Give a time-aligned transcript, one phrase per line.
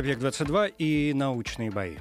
[0.00, 1.96] «Объект-22» и научные бои.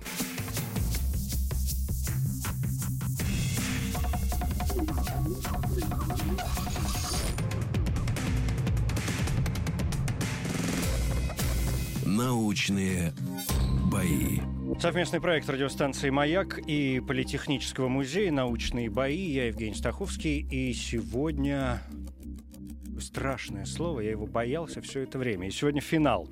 [12.05, 13.11] Научные
[13.91, 14.39] бои.
[14.79, 19.29] Совместный проект радиостанции «Маяк» и Политехнического музея «Научные бои».
[19.29, 21.81] Я Евгений Стаховский, и сегодня
[23.19, 25.49] страшное слово, я его боялся все это время.
[25.49, 26.29] И сегодня финал.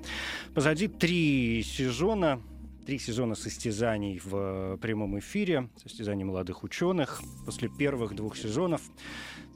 [0.54, 2.40] Позади три сезона,
[2.86, 7.20] три сезона состязаний в прямом эфире, состязаний молодых ученых.
[7.44, 8.80] После первых двух сезонов,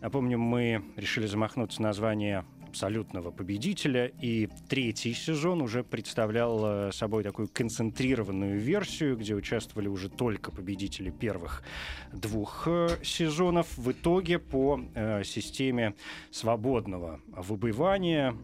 [0.03, 7.23] напомню, мы решили замахнуться на название абсолютного победителя, и третий сезон уже представлял э, собой
[7.23, 11.63] такую концентрированную версию, где участвовали уже только победители первых
[12.15, 13.77] двух э, сезонов.
[13.77, 15.95] В итоге по э, системе
[16.31, 18.35] свободного выбывания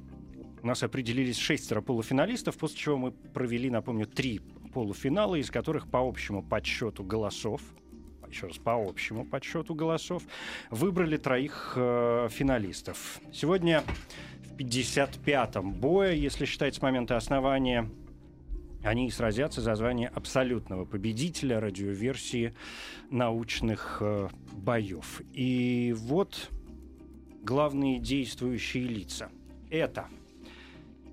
[0.62, 4.42] у нас определились шестеро полуфиналистов, после чего мы провели, напомню, три
[4.74, 7.62] полуфинала, из которых по общему подсчету голосов
[8.30, 10.22] еще раз, по общему подсчету голосов,
[10.70, 13.20] выбрали троих э, финалистов.
[13.32, 13.82] Сегодня
[14.44, 17.88] в 55-м бое, если считать с момента основания,
[18.82, 22.54] они сразятся за звание абсолютного победителя радиоверсии
[23.10, 25.20] научных э, боев.
[25.32, 26.50] И вот
[27.42, 29.30] главные действующие лица.
[29.70, 30.08] Это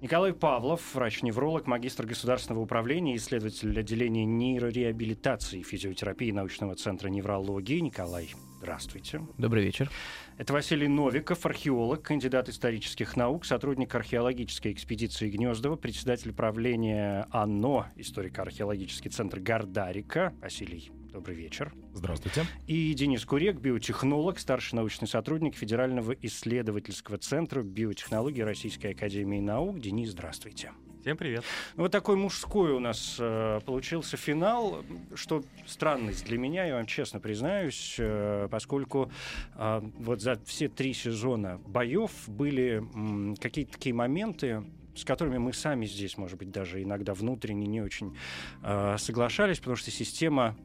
[0.05, 7.79] Николай Павлов, врач-невролог, магистр государственного управления, исследователь отделения нейрореабилитации и физиотерапии научного центра неврологии.
[7.79, 8.29] Николай,
[8.59, 9.21] здравствуйте.
[9.39, 9.89] Добрый вечер.
[10.37, 19.09] Это Василий Новиков, археолог, кандидат исторических наук, сотрудник археологической экспедиции Гнездова, председатель правления АНО, историко-археологический
[19.09, 20.35] центр Гордарика.
[20.39, 21.71] Василий, добрый вечер.
[21.93, 22.45] Здравствуйте.
[22.67, 29.79] И Денис Курек, биотехнолог, старший научный сотрудник Федерального исследовательского центра биотехнологии Российской Академии Наук.
[29.79, 30.73] Денис, здравствуйте.
[30.99, 31.45] Всем привет.
[31.77, 34.83] Ну, Вот такой мужской у нас э, получился финал,
[35.13, 39.09] что странность для меня, я вам честно признаюсь, э, поскольку
[39.55, 44.65] э, вот за все три сезона боев были м, какие-то такие моменты,
[44.95, 48.17] с которыми мы сами здесь, может быть, даже иногда внутренне не очень
[48.63, 50.57] э, соглашались, потому что система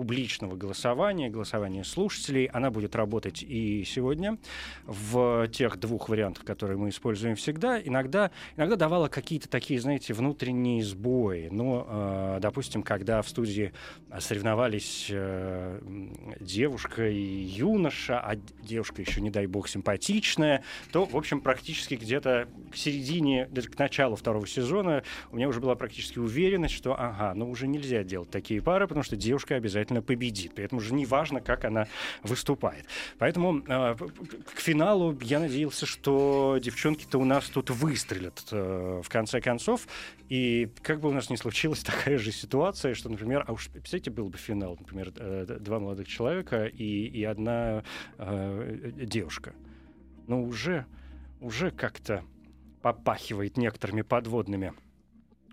[0.00, 4.38] публичного голосования, голосования слушателей, она будет работать и сегодня
[4.86, 7.78] в тех двух вариантах, которые мы используем всегда.
[7.78, 11.50] Иногда, иногда давала какие-то такие, знаете, внутренние сбои.
[11.52, 13.74] Но, э, допустим, когда в студии
[14.20, 15.78] соревновались э,
[16.40, 22.48] девушка и юноша, а девушка еще, не дай бог, симпатичная, то, в общем, практически где-то
[22.72, 27.34] к середине, даже к началу второго сезона у меня уже была практически уверенность, что, ага,
[27.34, 30.54] ну уже нельзя делать такие пары, потому что девушка обязательно победит.
[30.54, 31.86] При этом уже не важно, как она
[32.22, 32.86] выступает.
[33.18, 33.96] Поэтому э,
[34.54, 39.86] к финалу я надеялся, что девчонки-то у нас тут выстрелят э, в конце концов.
[40.28, 44.10] И как бы у нас ни случилась такая же ситуация, что, например, а уж, представляете,
[44.10, 47.82] был бы финал, например, э, два молодых человека и, и одна
[48.18, 49.54] э, девушка.
[50.26, 50.86] Но уже,
[51.40, 52.22] уже как-то
[52.82, 54.72] попахивает некоторыми подводными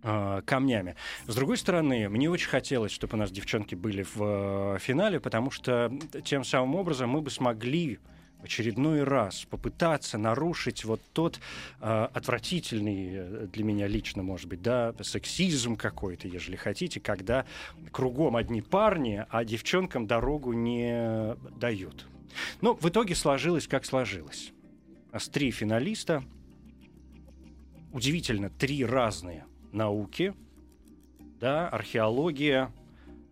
[0.03, 0.95] э, камнями.
[1.27, 5.51] С другой стороны, мне очень хотелось, чтобы у нас девчонки были в э, финале, потому
[5.51, 5.91] что
[6.23, 7.99] тем самым образом мы бы смогли
[8.39, 11.39] в очередной раз попытаться нарушить вот тот
[11.79, 17.45] э, отвратительный э, для меня лично, может быть, да, сексизм какой-то, ежели хотите, когда
[17.91, 22.05] кругом одни парни, а девчонкам дорогу не дают.
[22.61, 24.51] Но в итоге сложилось, как сложилось.
[25.09, 26.23] У нас три финалиста.
[27.91, 30.33] Удивительно, три разные науки,
[31.39, 32.71] да, археология,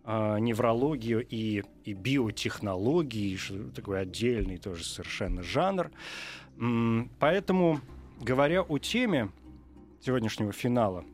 [0.04, 3.38] э, неврологию и, и биотехнологии,
[3.74, 5.90] такой отдельный тоже совершенно жанр.
[7.18, 7.80] Поэтому,
[8.20, 9.30] говоря о теме
[10.00, 11.04] сегодняшнего финала,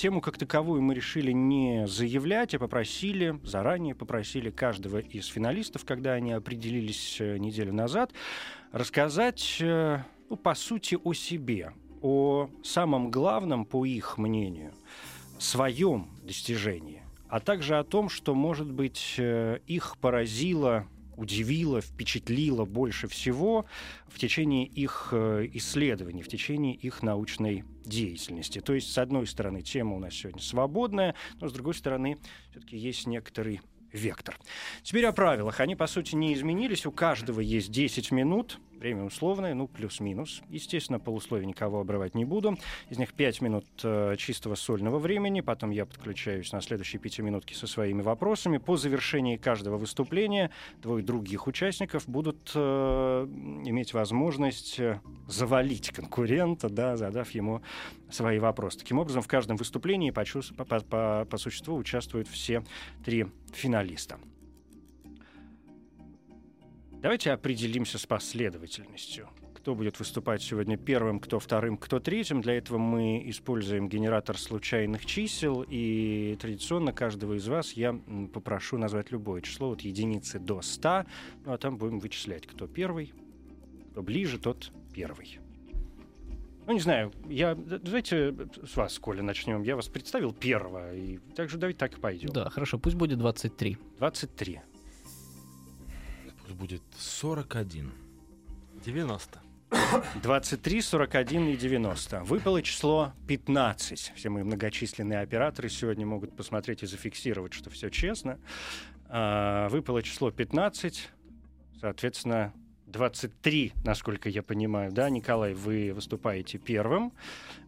[0.00, 6.14] тему как таковую мы решили не заявлять, а попросили, заранее попросили каждого из финалистов, когда
[6.14, 8.12] они определились э, неделю назад,
[8.72, 9.98] рассказать, э,
[10.30, 14.72] ну, по сути, о себе, о самом главном, по их мнению,
[15.38, 20.86] своем достижении, а также о том, что, может быть, э, их поразило,
[21.16, 23.66] удивило, впечатлило больше всего
[24.08, 28.60] в течение их э, исследований, в течение их научной деятельности.
[28.60, 32.18] То есть, с одной стороны, тема у нас сегодня свободная, но с другой стороны,
[32.50, 33.60] все-таки есть некоторый
[33.92, 34.38] вектор.
[34.82, 35.60] Теперь о правилах.
[35.60, 36.86] Они, по сути, не изменились.
[36.86, 40.42] У каждого есть 10 минут Время условное, ну, плюс-минус.
[40.48, 42.56] Естественно, по условию никого обрывать не буду.
[42.88, 45.42] Из них 5 минут э, чистого сольного времени.
[45.42, 48.56] Потом я подключаюсь на следующие 5 минутки со своими вопросами.
[48.56, 50.50] По завершении каждого выступления
[50.80, 53.28] двое других участников будут э,
[53.66, 54.98] иметь возможность э,
[55.28, 57.60] завалить конкурента, да, задав ему
[58.08, 58.78] свои вопросы.
[58.78, 60.24] Таким образом, в каждом выступлении по,
[60.56, 62.64] по, по, по существу участвуют все
[63.04, 64.18] три финалиста.
[67.02, 69.30] Давайте определимся с последовательностью.
[69.54, 72.42] Кто будет выступать сегодня первым, кто вторым, кто третьим.
[72.42, 75.64] Для этого мы используем генератор случайных чисел.
[75.66, 77.98] И традиционно каждого из вас я
[78.34, 81.04] попрошу назвать любое число от единицы до 100.
[81.46, 83.14] Ну а там будем вычислять, кто первый,
[83.92, 85.38] кто ближе, тот первый.
[86.66, 89.62] Ну, не знаю, я, давайте с вас, Коля, начнем.
[89.62, 92.28] Я вас представил первого, и также давайте так и пойдем.
[92.28, 93.78] Да, хорошо, пусть будет 23.
[93.98, 94.60] 23
[96.54, 97.92] будет 41.
[98.84, 99.40] 90.
[100.22, 102.24] 23, 41 и 90.
[102.24, 104.12] Выпало число 15.
[104.16, 108.38] Все мои многочисленные операторы сегодня могут посмотреть и зафиксировать, что все честно.
[109.08, 111.10] А, выпало число 15.
[111.80, 112.52] Соответственно,
[112.86, 117.12] 23, насколько я понимаю, да, Николай, вы выступаете первым,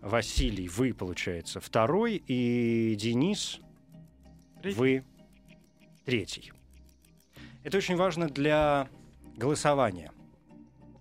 [0.01, 3.61] Василий, вы, получается, второй, и Денис,
[4.63, 5.05] вы
[6.05, 6.53] третий.
[7.65, 8.89] Это очень важно для
[9.37, 10.11] голосования.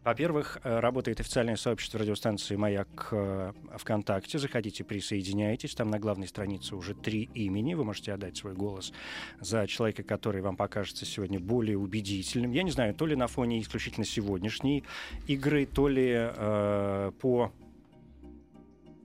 [0.03, 4.39] Во-первых, э, работает официальное сообщество радиостанции «Маяк» э, ВКонтакте.
[4.39, 5.75] Заходите, присоединяйтесь.
[5.75, 7.75] Там на главной странице уже три имени.
[7.75, 8.93] Вы можете отдать свой голос
[9.39, 12.51] за человека, который вам покажется сегодня более убедительным.
[12.51, 14.83] Я не знаю, то ли на фоне исключительно сегодняшней
[15.27, 17.51] игры, то ли э, по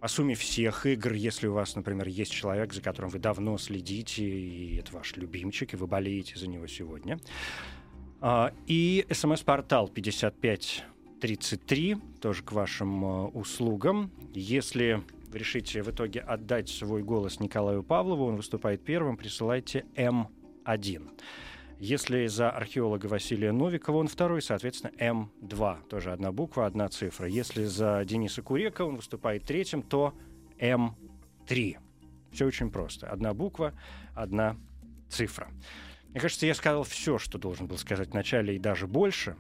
[0.07, 4.23] по сумме всех игр, если у вас, например, есть человек, за которым вы давно следите,
[4.23, 7.19] и это ваш любимчик, и вы болеете за него сегодня.
[8.21, 14.13] А, и смс-портал 5533, тоже к вашим а, услугам.
[14.33, 21.11] Если вы решите в итоге отдать свой голос Николаю Павлову, он выступает первым, присылайте М1.
[21.79, 25.89] Если за археолога Василия Новикова он второй, соответственно, М2.
[25.89, 27.29] Тоже одна буква, одна цифра.
[27.29, 30.15] Если за Дениса Курека он выступает третьим, то
[30.59, 31.77] М3.
[32.33, 33.09] Все очень просто.
[33.09, 33.75] Одна буква,
[34.15, 34.57] одна
[35.11, 35.51] цифра.
[36.09, 39.37] Мне кажется, я сказал все, что должен был сказать в начале, и даже больше.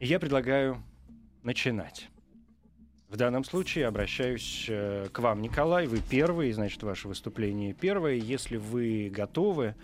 [0.00, 0.82] И я предлагаю
[1.44, 2.11] начинать.
[3.12, 5.86] В данном случае обращаюсь э, к вам, Николай.
[5.86, 8.14] Вы первый, значит, ваше выступление первое.
[8.14, 9.74] Если вы готовы,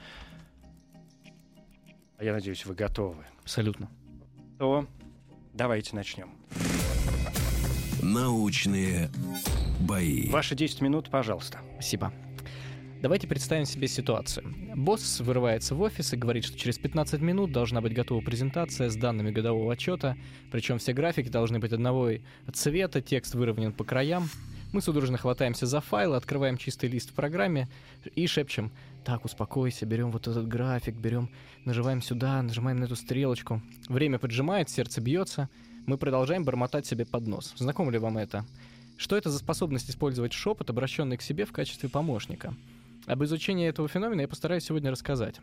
[2.17, 3.23] а я надеюсь, вы готовы.
[3.43, 3.91] Абсолютно.
[4.59, 4.87] То
[5.53, 6.31] давайте начнем.
[8.03, 9.11] Научные
[9.79, 10.31] бои.
[10.31, 11.59] Ваши 10 минут, пожалуйста.
[11.75, 12.11] Спасибо.
[13.01, 14.53] Давайте представим себе ситуацию.
[14.75, 18.97] Босс вырывается в офис и говорит, что через 15 минут должна быть готова презентация с
[18.97, 20.17] данными годового отчета,
[20.51, 22.11] причем все графики должны быть одного
[22.53, 24.29] цвета, текст выровнен по краям.
[24.73, 27.69] Мы судорожно хватаемся за файл, открываем чистый лист в программе
[28.17, 28.73] и шепчем
[29.05, 31.31] «Так, успокойся, берем вот этот график, берем,
[31.65, 33.63] нажимаем сюда, нажимаем на эту стрелочку».
[33.89, 35.49] Время поджимает, сердце бьется.
[35.87, 37.55] Мы продолжаем бормотать себе под нос.
[37.57, 38.45] Знакомо ли вам это?
[38.97, 42.55] Что это за способность использовать шепот, обращенный к себе в качестве помощника?
[43.09, 45.41] Об изучении этого феномена я постараюсь сегодня рассказать.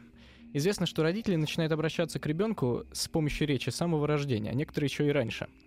[0.53, 4.87] Известно, что родители начинают обращаться к ребенку с помощью речи с самого рождения, а некоторые
[4.87, 5.47] еще и раньше–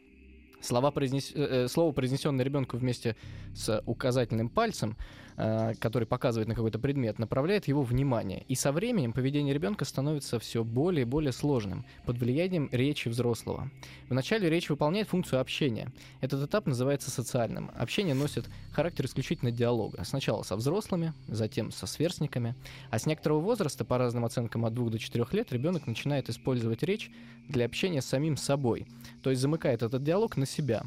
[0.60, 1.32] Слова произнес...
[1.34, 3.16] Э, э, слово, произнесенное ребенку вместе
[3.54, 4.96] с указательным пальцем,
[5.36, 8.44] э, который показывает на какой-то предмет, направляет его внимание.
[8.48, 13.70] И со временем поведение ребенка становится все более и более сложным, под влиянием речи взрослого.
[14.08, 15.92] Вначале речь выполняет функцию общения.
[16.20, 17.70] Этот этап называется социальным.
[17.76, 20.02] Общение носит характер исключительно диалога.
[20.04, 22.54] Сначала со взрослыми, затем со сверстниками.
[22.90, 26.82] А с некоторого возраста, по разным оценкам от 2 до 4 лет, ребенок начинает использовать
[26.82, 27.10] речь
[27.48, 28.86] для общения с самим собой.
[29.22, 30.82] То есть замыкает этот диалог на себя.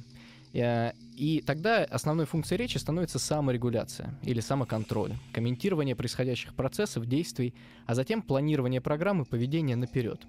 [0.53, 7.53] Э, и тогда основной функцией речи становится саморегуляция или самоконтроль, комментирование происходящих процессов, действий,
[7.85, 10.21] а затем планирование программы поведения наперед.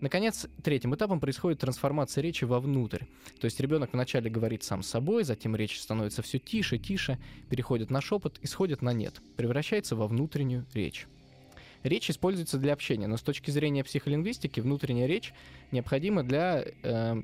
[0.00, 3.04] Наконец, третьим этапом происходит трансформация речи вовнутрь.
[3.38, 7.18] То есть ребенок вначале говорит сам с собой, затем речь становится все тише, тише,
[7.50, 11.06] переходит на шепот и сходит на нет, превращается во внутреннюю речь.
[11.82, 15.32] Речь используется для общения, но с точки зрения психолингвистики внутренняя речь
[15.72, 17.22] необходима для, э,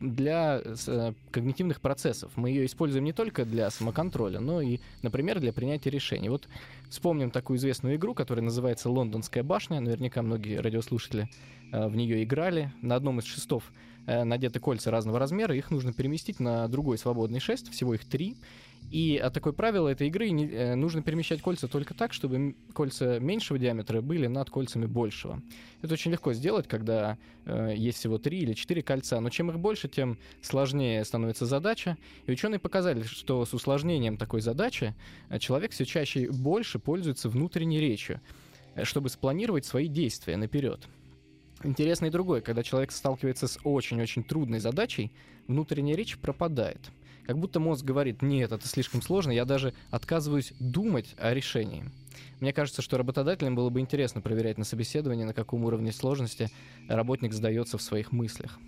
[0.00, 2.32] для э, когнитивных процессов.
[2.36, 6.28] Мы ее используем не только для самоконтроля, но и, например, для принятия решений.
[6.28, 6.46] Вот
[6.90, 9.80] вспомним такую известную игру, которая называется «Лондонская башня».
[9.80, 11.28] Наверняка многие радиослушатели
[11.72, 12.72] э, в нее играли.
[12.82, 13.72] На одном из шестов
[14.06, 18.36] надеты кольца разного размера, их нужно переместить на другой свободный шест, всего их три.
[18.90, 23.18] И от такое правило этой игры не, э, нужно перемещать кольца только так, чтобы кольца
[23.18, 25.42] меньшего диаметра были над кольцами большего.
[25.82, 29.58] Это очень легко сделать, когда э, есть всего три или четыре кольца, но чем их
[29.58, 31.96] больше, тем сложнее становится задача.
[32.26, 34.94] И ученые показали, что с усложнением такой задачи
[35.30, 38.20] э, человек все чаще и больше пользуется внутренней речью,
[38.76, 40.86] э, чтобы спланировать свои действия наперед.
[41.62, 45.10] Интересно и другое, когда человек сталкивается с очень-очень трудной задачей,
[45.46, 46.80] внутренняя речь пропадает—
[47.26, 51.84] как будто мозг говорит, нет, это слишком сложно, я даже отказываюсь думать о решении.
[52.40, 56.50] Мне кажется, что работодателям было бы интересно проверять на собеседовании, на каком уровне сложности
[56.88, 58.58] работник сдается в своих мыслях.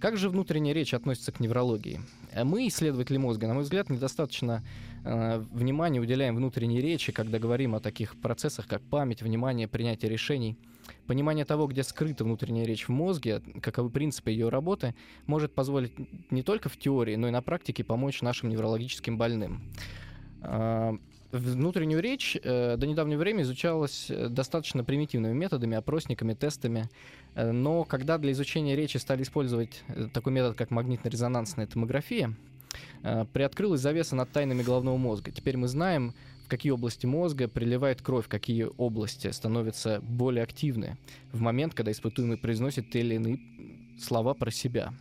[0.00, 2.00] Как же внутренняя речь относится к неврологии?
[2.34, 4.62] Мы, исследователи мозга, на мой взгляд, недостаточно
[5.04, 10.58] э, внимания уделяем внутренней речи, когда говорим о таких процессах, как память, внимание, принятие решений.
[11.06, 14.94] Понимание того, где скрыта внутренняя речь в мозге, каковы принципы ее работы,
[15.26, 15.92] может позволить
[16.30, 19.62] не только в теории, но и на практике помочь нашим неврологическим больным.
[20.42, 20.96] А,
[21.32, 26.88] внутреннюю речь э, до недавнего времени изучалась э, достаточно примитивными методами, опросниками, тестами.
[27.34, 32.34] Э, но когда для изучения речи стали использовать такой метод, как магнитно-резонансная томография,
[33.32, 35.30] приоткрылась завеса над тайнами головного мозга.
[35.30, 36.12] Теперь мы знаем,
[36.46, 40.96] в какие области мозга приливает кровь, какие области становятся более активны
[41.32, 43.40] в момент, когда испытуемый произносит те или иные
[43.98, 44.94] слова про себя.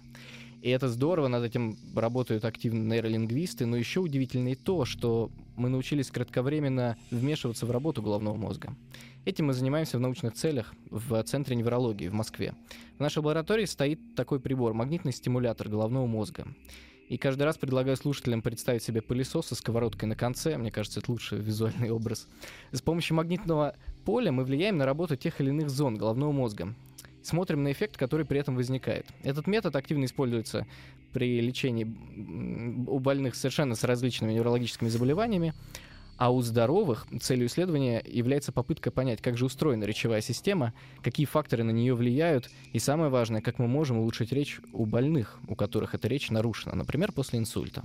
[0.64, 6.10] И это здорово, над этим работают активно нейролингвисты, но еще удивительнее то, что мы научились
[6.10, 8.76] кратковременно вмешиваться в работу головного мозга.
[9.24, 12.56] Этим мы занимаемся в научных целях в Центре неврологии в Москве.
[12.98, 16.48] В нашей лаборатории стоит такой прибор– магнитный стимулятор головного мозга.
[17.08, 20.58] И каждый раз предлагаю слушателям представить себе пылесос со сковородкой на конце.
[20.58, 22.28] Мне кажется, это лучший визуальный образ.
[22.72, 26.74] С помощью магнитного поля мы влияем на работу тех или иных зон головного мозга.
[27.22, 29.08] Смотрим на эффект, который при этом возникает.
[29.24, 30.66] Этот метод активно используется
[31.12, 31.86] при лечении
[32.88, 35.54] у больных совершенно с различными неврологическими заболеваниями.
[36.18, 41.64] А у здоровых целью исследования является попытка понять, как же устроена речевая система, какие факторы
[41.64, 45.94] на нее влияют, и самое важное, как мы можем улучшить речь у больных, у которых
[45.94, 47.84] эта речь нарушена, например, после инсульта.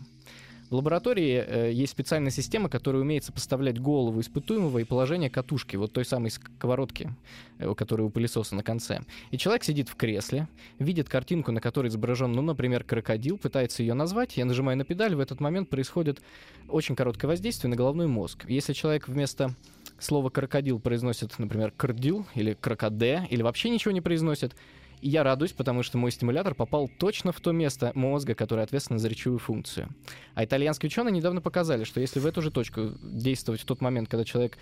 [0.71, 5.93] В лаборатории э, есть специальная система, которая умеет сопоставлять голову испытуемого и положение катушки, вот
[5.93, 7.11] той самой сковородки,
[7.59, 9.01] э, которая у пылесоса на конце.
[9.33, 10.47] И человек сидит в кресле,
[10.79, 15.17] видит картинку, на которой изображен, ну, например, крокодил, пытается ее назвать, я нажимаю на педаль,
[15.17, 16.23] в этот момент происходит
[16.69, 18.45] очень короткое воздействие на головной мозг.
[18.49, 19.57] Если человек вместо
[19.99, 24.55] слова крокодил произносит, например, крдил или крокоде, или вообще ничего не произносит,
[25.01, 28.99] и я радуюсь, потому что мой стимулятор попал точно в то место мозга, которое ответственно
[28.99, 29.89] за речевую функцию.
[30.35, 34.09] А итальянские ученые недавно показали, что если в эту же точку действовать в тот момент,
[34.09, 34.59] когда человек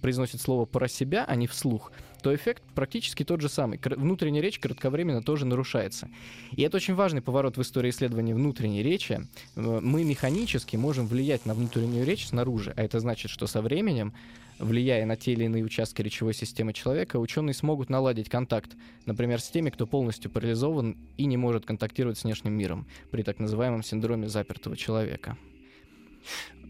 [0.00, 1.92] произносит слово про себя, а не вслух,
[2.22, 3.80] то эффект практически тот же самый.
[3.82, 6.08] Внутренняя речь кратковременно тоже нарушается.
[6.52, 9.20] И это очень важный поворот в истории исследования внутренней речи.
[9.56, 14.12] Э, мы механически можем влиять на внутреннюю речь снаружи, а это значит, что со временем
[14.58, 19.48] влияя на те или иные участки речевой системы человека, ученые смогут наладить контакт, например, с
[19.48, 24.28] теми, кто полностью парализован и не может контактировать с внешним миром при так называемом синдроме
[24.28, 25.36] запертого человека.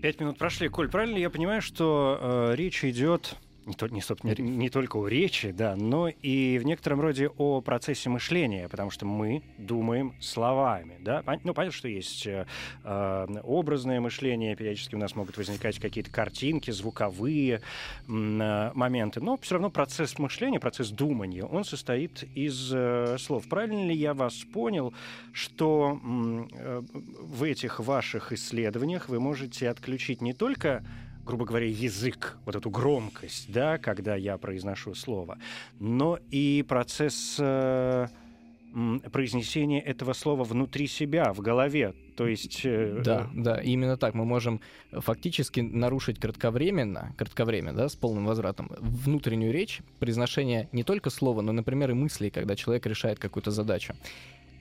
[0.02, 0.68] Пять минут прошли.
[0.68, 3.34] Коль, правильно я понимаю, что э, речь идет
[3.68, 7.60] не, то, не, не, не только о речи, да, но и в некотором роде о
[7.60, 11.22] процессе мышления, потому что мы думаем словами, да.
[11.44, 12.46] Ну, понятно, что есть э,
[12.84, 17.60] э, образное мышление, периодически у нас могут возникать какие-то картинки, звуковые
[18.08, 23.48] э, моменты, но все равно процесс мышления, процесс думания, он состоит из э, слов.
[23.48, 24.94] Правильно ли я вас понял,
[25.32, 26.82] что э,
[27.20, 30.82] в этих ваших исследованиях вы можете отключить не только
[31.28, 35.38] грубо говоря, язык, вот эту громкость, да, когда я произношу слово,
[35.78, 38.06] но и процесс э,
[39.12, 41.92] произнесения этого слова внутри себя, в голове.
[42.16, 42.62] То есть...
[42.64, 44.14] Э, да, да, именно так.
[44.14, 51.10] Мы можем фактически нарушить кратковременно, кратковременно, да, с полным возвратом, внутреннюю речь, произношение не только
[51.10, 53.94] слова, но, например, и мыслей, когда человек решает какую-то задачу.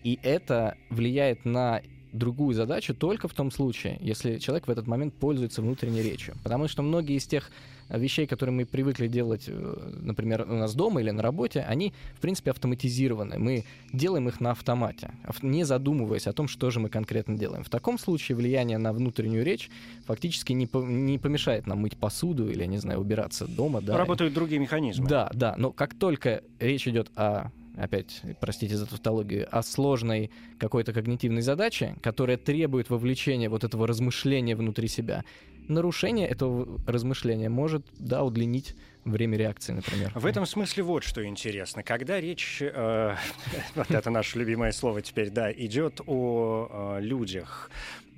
[0.04, 5.14] И это влияет на другую задачу только в том случае, если человек в этот момент
[5.14, 6.36] пользуется внутренней речью.
[6.44, 7.52] Потому что многие из тех
[7.90, 12.20] вещей, которые мы привыкли делать, э, например, у нас дома или на работе, они, в
[12.20, 13.40] принципе, автоматизированы.
[13.40, 15.12] Мы делаем их на автомате,
[15.42, 17.64] не задумываясь о том, что же мы конкретно делаем.
[17.64, 19.70] В таком случае влияние на внутреннюю речь
[20.06, 23.82] фактически не, по, не помешает нам мыть посуду или, не знаю, убираться дома.
[23.82, 23.98] Да.
[23.98, 25.08] Работают другие механизмы.
[25.08, 25.56] Да, да.
[25.58, 31.96] Но как только речь идет о опять, простите за тавтологию, о сложной какой-то когнитивной задаче,
[32.02, 35.24] которая требует вовлечения вот этого размышления внутри себя,
[35.68, 40.12] нарушение этого размышления может, да, удлинить время реакции, например.
[40.16, 41.84] В этом смысле вот что интересно.
[41.84, 43.16] Когда речь, э,
[43.76, 47.70] вот это наше любимое слово теперь, да, идет о э, людях,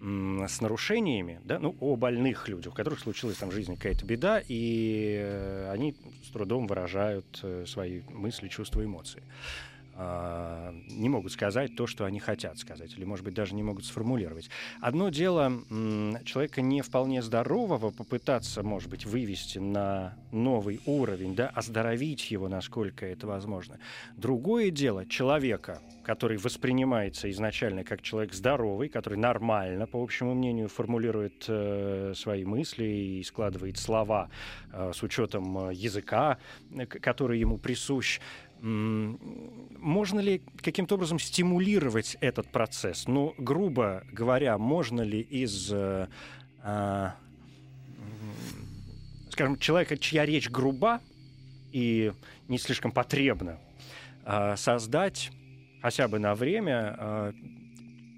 [0.01, 4.41] с нарушениями, да, ну, о больных людях, у которых случилась там в жизни какая-то беда,
[4.47, 9.23] и э, они с трудом выражают э, свои мысли, чувства, эмоции.
[10.01, 13.83] А, не могут сказать то, что они хотят сказать, или, может быть, даже не могут
[13.83, 14.49] сформулировать.
[14.79, 15.51] Одно дело
[16.23, 23.05] человека не вполне здорового попытаться, может быть, вывести на новый уровень, да, оздоровить его, насколько
[23.05, 23.77] это возможно.
[24.15, 31.43] Другое дело человека, который воспринимается изначально как человек здоровый, который нормально, по общему мнению, формулирует
[31.49, 34.29] э, свои мысли и складывает слова
[34.71, 36.37] э, с учетом э, языка,
[36.71, 38.21] э, который ему присущ,
[38.61, 43.07] можно ли каким-то образом стимулировать этот процесс?
[43.07, 46.07] Ну, грубо говоря, можно ли из, э,
[46.63, 47.09] э,
[49.29, 50.99] скажем, человека, чья речь груба
[51.71, 52.11] и
[52.47, 53.59] не слишком потребна,
[54.25, 55.31] э, создать
[55.81, 57.33] хотя бы на время э,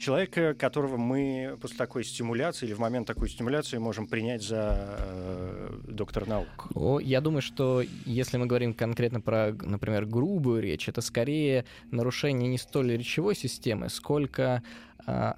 [0.02, 5.80] человека, которого мы после такой стимуляции или в момент такой стимуляции можем принять за э,
[5.88, 6.68] доктора наук?
[6.74, 12.50] О, я думаю, что если мы говорим конкретно про, например, грубую речь, это скорее нарушение
[12.50, 14.64] не столь речевой системы, сколько
[15.06, 15.34] э,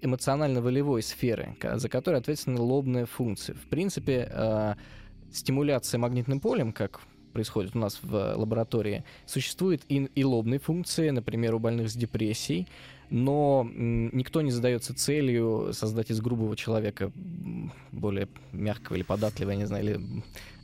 [0.00, 3.52] эмоционально-волевой сферы, за которой ответственны лобные функции.
[3.52, 4.74] В принципе, э,
[5.32, 7.00] стимуляция магнитным полем, как
[7.32, 12.66] происходит у нас в лаборатории, существует и, и лобные функции, например, у больных с депрессией,
[13.10, 17.12] но никто не задается целью создать из грубого человека
[17.92, 20.00] более мягкого или податливого, не знаю, или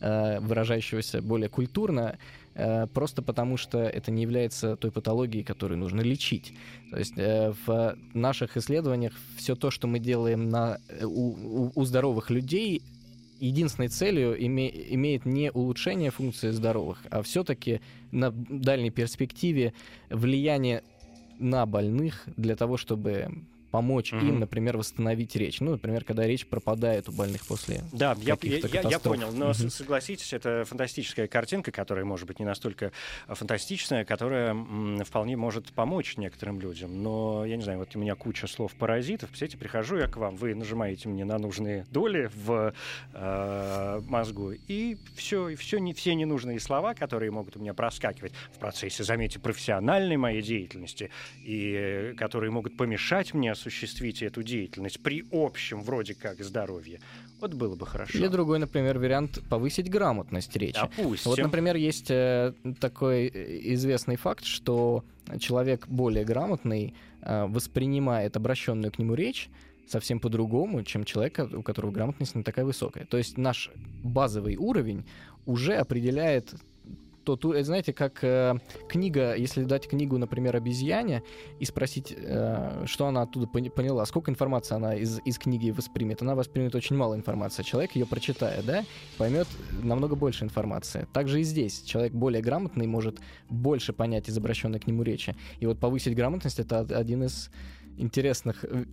[0.00, 2.18] э, выражающегося более культурно,
[2.54, 6.52] э, просто потому что это не является той патологией, которую нужно лечить.
[6.90, 11.84] То есть э, в наших исследованиях все то, что мы делаем на, у, у, у
[11.84, 12.82] здоровых людей,
[13.42, 17.80] единственной целью име, имеет не улучшение функции здоровых, а все-таки
[18.12, 19.72] на дальней перспективе
[20.10, 20.84] влияние
[21.42, 23.28] на больных для того, чтобы
[23.72, 24.28] помочь mm-hmm.
[24.28, 25.60] им, например, восстановить речь.
[25.60, 29.70] Ну, например, когда речь пропадает у больных после Да, я, я, я понял, но mm-hmm.
[29.70, 32.92] согласитесь, это фантастическая картинка, которая может быть не настолько
[33.26, 37.02] а, фантастичная, которая м, вполне может помочь некоторым людям.
[37.02, 40.54] Но, я не знаю, вот у меня куча слов-паразитов, представляете, прихожу я к вам, вы
[40.54, 42.74] нажимаете мне на нужные доли в
[43.14, 48.34] э, мозгу, и все, и все, не, все ненужные слова, которые могут у меня проскакивать
[48.54, 51.10] в процессе, заметьте, профессиональной моей деятельности,
[51.42, 57.00] и э, которые могут помешать мне осуществить эту деятельность при общем вроде как здоровье,
[57.40, 58.18] вот было бы хорошо.
[58.18, 60.80] Или другой, например, вариант повысить грамотность речи.
[60.80, 61.30] Допустим.
[61.30, 65.04] Вот, например, есть э, такой э, известный факт, что
[65.38, 69.48] человек более грамотный э, воспринимает обращенную к нему речь
[69.88, 73.04] совсем по-другому, чем человек, у которого грамотность не такая высокая.
[73.04, 73.70] То есть наш
[74.02, 75.04] базовый уровень
[75.44, 76.54] уже определяет
[77.24, 78.54] то, то знаете, как э,
[78.88, 81.22] книга, если дать книгу, например, обезьяне
[81.58, 86.34] и спросить, э, что она оттуда поняла, сколько информации она из, из книги воспримет, она
[86.34, 87.62] воспримет очень мало информации.
[87.62, 88.84] Человек ее прочитая, да,
[89.18, 89.46] поймет
[89.82, 91.06] намного больше информации.
[91.12, 95.36] Также и здесь человек более грамотный может больше понять из обращенной к нему речи.
[95.60, 97.50] И вот повысить грамотность это один из
[97.96, 98.84] интересных э,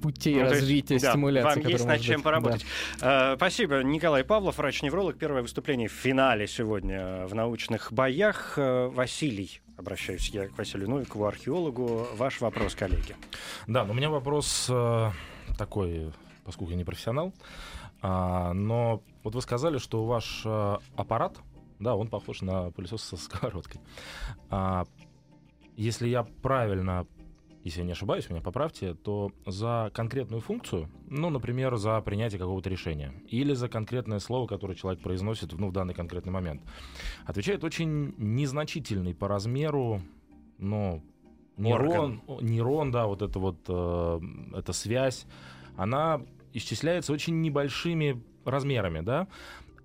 [0.00, 1.60] путей ну, развития есть, стимуляции.
[1.60, 2.24] Да, вам есть над чем быть.
[2.24, 2.66] поработать.
[3.00, 3.32] Да.
[3.32, 3.82] Uh, спасибо.
[3.82, 5.18] Николай Павлов, врач-невролог.
[5.18, 8.58] Первое выступление в финале сегодня в научных боях.
[8.58, 12.06] Uh, Василий, обращаюсь я к Василию Новикову, археологу.
[12.16, 13.16] Ваш вопрос, коллеги.
[13.66, 15.10] Да, но у меня вопрос э,
[15.58, 16.12] такой,
[16.44, 17.32] поскольку я не профессионал.
[18.02, 21.38] А, но вот вы сказали, что ваш э, аппарат,
[21.78, 23.80] да, он похож на пылесос со сковородкой.
[24.50, 24.86] А,
[25.76, 27.06] если я правильно
[27.62, 32.70] если я не ошибаюсь, меня поправьте, то за конкретную функцию, ну, например, за принятие какого-то
[32.70, 36.62] решения, или за конкретное слово, которое человек произносит ну, в данный конкретный момент,
[37.26, 40.00] отвечает очень незначительный по размеру,
[40.58, 41.02] ну,
[41.58, 44.20] нейрон, нейрон, да, вот эта вот э,
[44.54, 45.26] эта связь,
[45.76, 46.22] она
[46.54, 49.28] исчисляется очень небольшими размерами, да,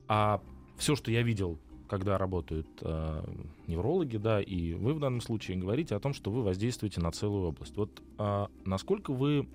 [0.08, 0.42] а
[0.78, 3.24] все, что я видел когда работают э,
[3.68, 7.50] неврологи, да, и вы в данном случае говорите о том, что вы воздействуете на целую
[7.50, 7.76] область.
[7.78, 9.48] Вот э, насколько вы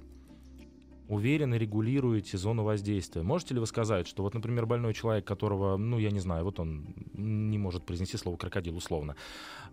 [1.11, 3.23] уверенно регулируете зону воздействия.
[3.23, 6.61] Можете ли вы сказать, что вот, например, больной человек, которого, ну, я не знаю, вот
[6.61, 9.17] он не может произнести слово крокодил условно,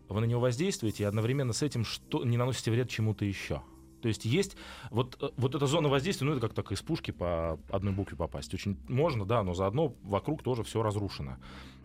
[0.09, 3.61] вы на него воздействуете и одновременно с этим что, не наносите вред чему-то еще?
[4.01, 4.57] То есть есть
[4.89, 8.17] вот, э, вот эта зона воздействия, ну это как так из пушки по одной букве
[8.17, 8.53] попасть.
[8.53, 11.37] Очень можно, да, но заодно вокруг тоже все разрушено.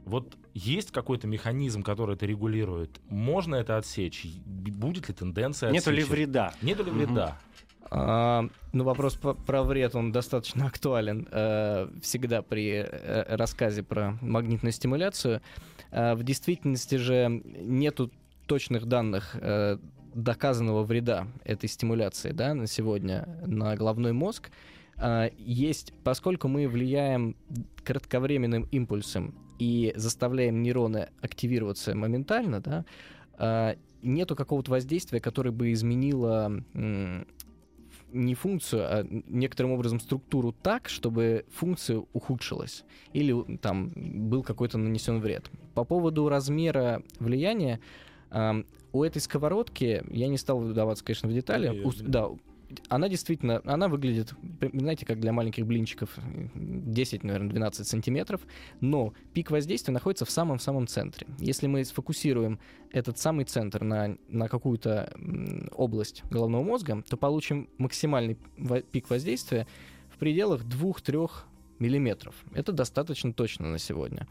[0.05, 3.01] Вот есть какой-то механизм, который это регулирует?
[3.09, 4.25] Можно это отсечь?
[4.45, 6.09] Будет ли тенденция Нету отсечь?
[6.09, 6.55] ли вреда?
[6.63, 7.39] Нету ли вреда?
[7.91, 14.17] А, ну, вопрос по- про вред, он достаточно актуален э, всегда при э, рассказе про
[14.23, 15.43] магнитную стимуляцию.
[15.91, 18.11] А в действительности же нету
[18.47, 19.77] точных данных э,
[20.15, 24.51] доказанного вреда этой стимуляции да, на сегодня на головной мозг.
[24.97, 27.37] А, есть, поскольку мы влияем
[27.85, 32.85] кратковременным импульсом и заставляем нейроны активироваться моментально, да,
[33.39, 36.51] а, нету какого-то воздействия, которое бы изменило
[38.13, 43.91] не функцию, а некоторым образом структуру так, чтобы функция ухудшилась или там
[44.29, 45.51] был какой-то нанесен вред.
[45.75, 47.81] По поводу размера влияния,
[48.93, 52.29] у этой сковородки, я не стал вдаваться, конечно, в детали, ус- да,
[52.89, 54.33] она действительно, она выглядит,
[54.73, 56.17] знаете, как для маленьких блинчиков,
[56.55, 58.43] 10, наверное, 12 сантиметров,
[58.81, 61.27] но пик воздействия находится в самом-самом центре.
[61.39, 62.59] Если мы сфокусируем
[62.91, 65.13] этот самый центр на, на какую-то
[65.73, 68.37] область головного мозга, то получим максимальный
[68.91, 69.67] пик воздействия
[70.11, 71.31] в пределах 2-3
[71.83, 72.35] миллиметров.
[72.55, 74.29] Это достаточно точно на сегодня.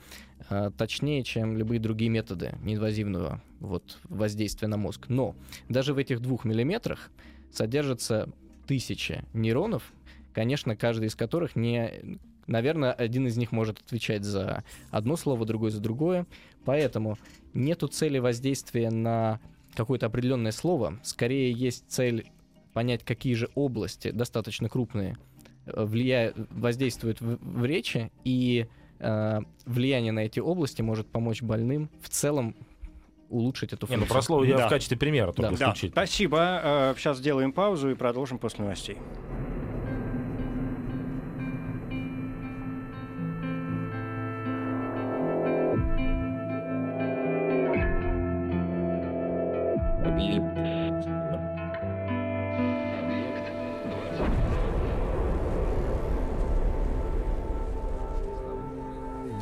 [0.50, 5.06] А, точнее, чем любые другие методы неинвазивного вот, воздействия на мозг.
[5.10, 5.36] Но
[5.70, 7.12] даже в этих двух миллиметрах
[7.52, 8.30] содержатся
[8.68, 9.92] тысячи нейронов,
[10.34, 12.20] конечно, каждый из которых не...
[12.48, 16.26] Наверное, один из них может отвечать за одно слово, другой за другое.
[16.66, 17.18] Поэтому
[17.54, 19.40] нету цели воздействия на
[19.76, 21.00] какое-то определенное слово.
[21.04, 22.30] Скорее есть цель
[22.74, 25.18] понять, какие же области достаточно крупные
[25.66, 28.68] э, влияют, воздействуют в, в речи, и
[29.00, 32.56] э, влияние на эти области может помочь больным в целом
[33.32, 34.14] улучшить эту Не, ну функцию.
[34.16, 34.68] про слово я Да.
[34.68, 35.58] в качестве примера только Да.
[35.58, 35.92] Да, исключительно.
[35.92, 36.94] спасибо.
[36.98, 38.98] Сейчас сделаем паузу и продолжим после новостей.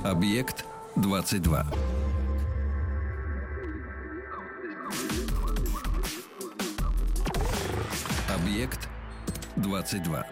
[0.04, 1.66] Объект 22.
[8.60, 8.90] Объект
[9.56, 10.26] 22.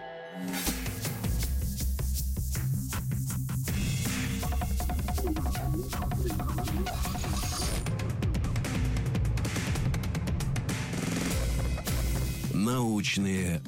[12.52, 13.62] Научные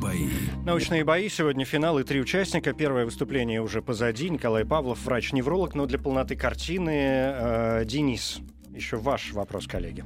[0.00, 0.28] бои.
[0.64, 1.28] Научные бои.
[1.28, 2.72] Сегодня финал и три участника.
[2.72, 4.30] Первое выступление уже позади.
[4.30, 5.74] Николай Павлов, врач-невролог.
[5.74, 8.38] Но для полноты картины э, Денис.
[8.72, 10.04] Еще ваш вопрос, коллеги.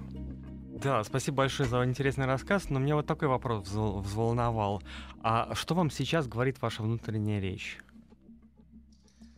[0.85, 4.83] Да, спасибо большое за интересный рассказ, но меня вот такой вопрос взвол- взволновал.
[5.23, 7.79] А что вам сейчас говорит ваша внутренняя речь?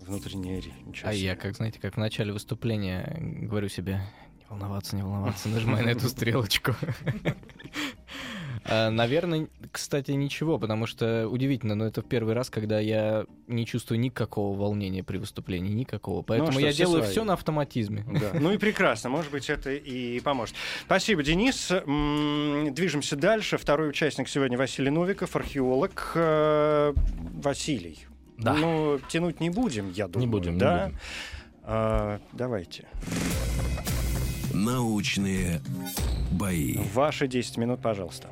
[0.01, 1.03] Внутренняя речь.
[1.05, 4.01] А я, как знаете, как в начале выступления говорю себе,
[4.41, 6.75] не волноваться, не волноваться, нажимай на эту стрелочку.
[8.69, 13.67] А, Наверное, кстати, ничего, потому что удивительно, но это в первый раз, когда я не
[13.67, 16.23] чувствую никакого волнения при выступлении, никакого.
[16.23, 17.13] Поэтому что, я все делаю свои.
[17.13, 18.05] все на автоматизме.
[18.07, 18.39] Да.
[18.39, 20.55] Ну и прекрасно, может быть, это и поможет.
[20.85, 21.69] Спасибо, Денис.
[21.69, 23.59] Движемся дальше.
[23.59, 26.13] Второй участник сегодня Василий Новиков, археолог.
[26.15, 26.93] Э,
[27.43, 28.07] Василий.
[28.39, 28.55] Да.
[28.55, 30.31] Ну, тянуть не будем, я думаю.
[30.31, 30.87] будем, не да?
[30.87, 30.99] будем.
[31.63, 32.87] А, давайте.
[34.53, 35.61] Научные
[36.33, 36.79] бои.
[36.95, 38.29] Ваши 10 минут, пожалуйста.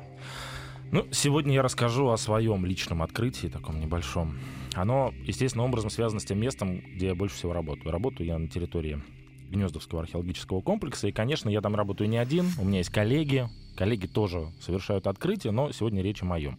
[0.95, 4.37] Ну, сегодня я расскажу о своем личном открытии, таком небольшом.
[4.75, 7.91] Оно, естественным образом, связано с тем местом, где я больше всего работаю.
[7.91, 9.03] Работаю я на территории
[9.49, 11.09] Гнездовского археологического комплекса.
[11.09, 12.45] И, конечно, я там работаю не один.
[12.57, 13.49] У меня есть коллеги.
[13.75, 16.57] Коллеги тоже совершают открытие, но сегодня речь о моем.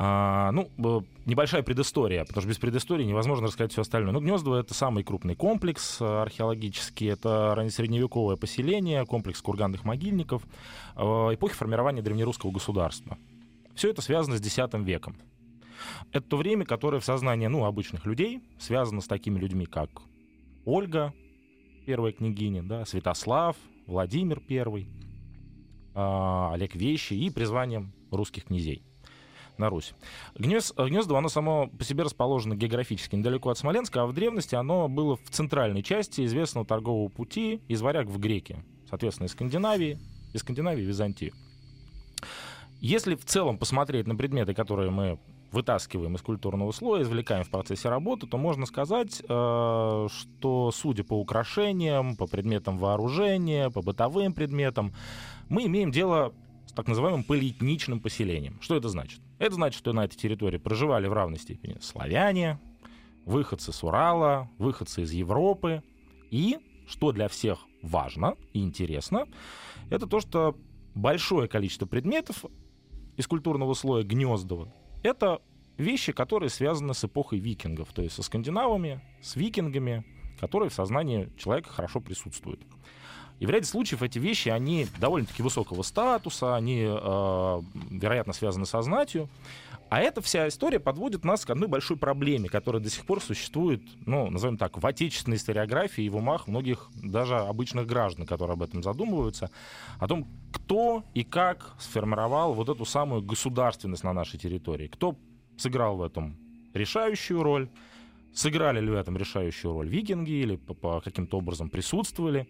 [0.00, 0.70] А, ну,
[1.26, 4.12] небольшая предыстория, потому что без предыстории невозможно рассказать все остальное.
[4.12, 7.08] Ну, Гнездово— это самый крупный комплекс э, археологический.
[7.08, 10.44] Это раннесредневековое поселение, комплекс курганных могильников
[10.94, 13.18] э, эпохи формирования древнерусского государства.
[13.74, 15.16] Все это связано с X веком.
[16.12, 19.90] Это то время, которое в сознании ну, обычных людей связано с такими людьми, как
[20.64, 21.12] Ольга,
[21.86, 23.56] первая княгиня, да, Святослав,
[23.88, 24.86] Владимир первый,
[25.94, 28.87] а, Олег Вещи и призванием русских князей.
[29.58, 29.94] На Русь.
[30.36, 34.88] Гнез, Гнездово, оно само по себе расположено географически недалеко от Смоленска, а в древности оно
[34.88, 39.98] было в центральной части известного торгового пути из Варяг в Греки, соответственно, из Скандинавии,
[40.32, 41.32] из Скандинавии в Византию.
[42.80, 45.18] Если в целом посмотреть на предметы, которые мы
[45.50, 51.14] вытаскиваем из культурного слоя, извлекаем в процессе работы, то можно сказать, э, что, судя по
[51.14, 54.92] украшениям, по предметам вооружения, по бытовым предметам,
[55.48, 56.34] мы имеем дело
[56.66, 58.58] с так называемым полиэтничным поселением.
[58.60, 59.20] Что это значит?
[59.38, 62.58] Это значит, что на этой территории проживали в равной степени славяне,
[63.24, 65.82] выходцы с Урала, выходцы из Европы.
[66.30, 69.26] И, что для всех важно и интересно,
[69.90, 70.56] это то, что
[70.94, 72.44] большое количество предметов
[73.16, 74.72] из культурного слоя Гнездова
[75.02, 75.40] это
[75.76, 80.04] вещи, которые связаны с эпохой викингов, то есть со скандинавами, с викингами,
[80.40, 82.60] которые в сознании человека хорошо присутствуют.
[83.38, 88.82] И в ряде случаев эти вещи, они довольно-таки высокого статуса, они, э, вероятно, связаны со
[88.82, 89.28] знатью.
[89.90, 93.82] А эта вся история подводит нас к одной большой проблеме, которая до сих пор существует,
[94.04, 98.62] ну, назовем так, в отечественной историографии и в умах многих даже обычных граждан, которые об
[98.62, 99.50] этом задумываются,
[99.98, 105.16] о том, кто и как сформировал вот эту самую государственность на нашей территории, кто
[105.56, 106.36] сыграл в этом
[106.74, 107.70] решающую роль,
[108.34, 112.46] сыграли ли в этом решающую роль викинги или по, по каким-то образом присутствовали.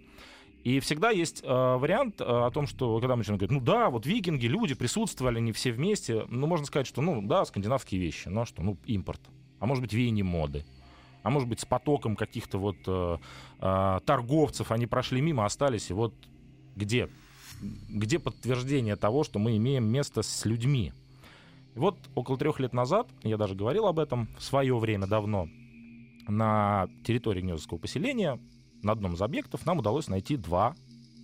[0.65, 3.91] И всегда есть э, вариант э, о том, что когда мы начинаем говорить, ну да,
[3.91, 8.29] вот викинги, люди присутствовали, они все вместе, ну можно сказать, что, ну да, скандинавские вещи,
[8.29, 9.21] ну что, ну импорт,
[9.61, 10.65] а может быть веяние моды,
[11.23, 13.19] а может быть с потоком каких-то вот э,
[13.61, 16.13] э, торговцев они прошли мимо, остались, и вот
[16.75, 17.09] где,
[17.89, 20.93] где подтверждение того, что мы имеем место с людьми.
[21.77, 25.49] И вот около трех лет назад, я даже говорил об этом в свое время давно,
[26.27, 28.39] на территории Гнездовского поселения
[28.83, 30.75] на одном из объектов нам удалось найти два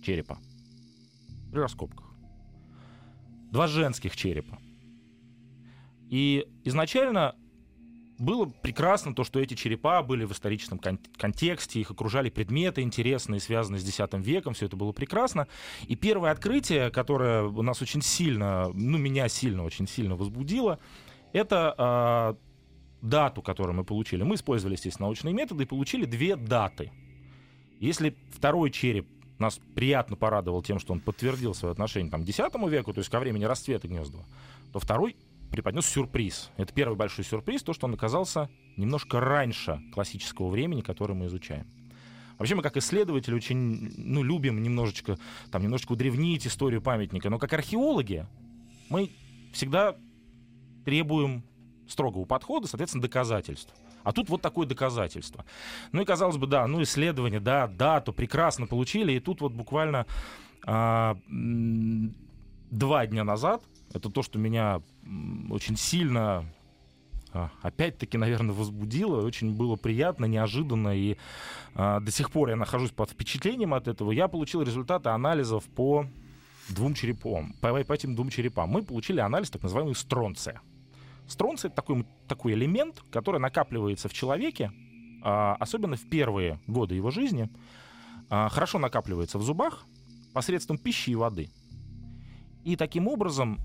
[0.03, 0.37] черепа
[1.51, 2.05] при раскопках.
[3.51, 4.59] Два женских черепа.
[6.09, 7.35] И изначально
[8.17, 13.39] было прекрасно то, что эти черепа были в историческом кон- контексте, их окружали предметы интересные,
[13.39, 15.47] связанные с X веком, все это было прекрасно.
[15.87, 20.79] И первое открытие, которое нас очень сильно, ну, меня сильно, очень сильно возбудило,
[21.33, 22.37] это
[23.01, 24.23] э, дату, которую мы получили.
[24.23, 26.91] Мы использовали, естественно, научные методы и получили две даты—
[27.79, 29.07] если второй череп
[29.39, 33.09] нас приятно порадовал тем, что он подтвердил свое отношение там, к X веку, то есть
[33.09, 34.25] ко времени расцвета Гнездова,
[34.71, 35.15] то второй
[35.51, 36.51] преподнес сюрприз.
[36.57, 41.67] Это первый большой сюрприз, то, что он оказался немножко раньше классического времени, которое мы изучаем.
[42.37, 45.17] Вообще мы как исследователи очень ну, любим немножечко,
[45.51, 48.25] там, немножечко удревнить историю памятника, но как археологи
[48.89, 49.11] мы
[49.53, 49.95] всегда
[50.83, 51.43] требуем
[51.87, 53.73] строгого подхода, соответственно, доказательств.
[54.05, 55.43] А тут вот такое доказательство.
[55.91, 60.05] Ну и казалось бы, да, ну исследование, да, дату прекрасно получили, и тут вот буквально
[60.65, 63.63] а, два дня назад,
[63.93, 64.81] это то, что меня
[65.49, 66.45] очень сильно
[67.33, 71.17] а, опять-таки, наверное, возбудило, очень было приятно, неожиданно, и
[71.73, 74.11] а, до сих пор я нахожусь под впечатлением от этого.
[74.11, 76.05] Я получил результаты анализов по
[76.69, 78.69] двум черепам, по, по этим двум черепам.
[78.69, 80.61] Мы получили анализ так называемый стронция.
[81.27, 84.71] Стронций— такой, такой элемент, который накапливается в человеке,
[85.23, 87.49] а, особенно в первые годы его жизни,
[88.29, 89.85] а, хорошо накапливается в зубах
[90.33, 91.49] посредством пищи и воды.
[92.63, 93.59] И таким образом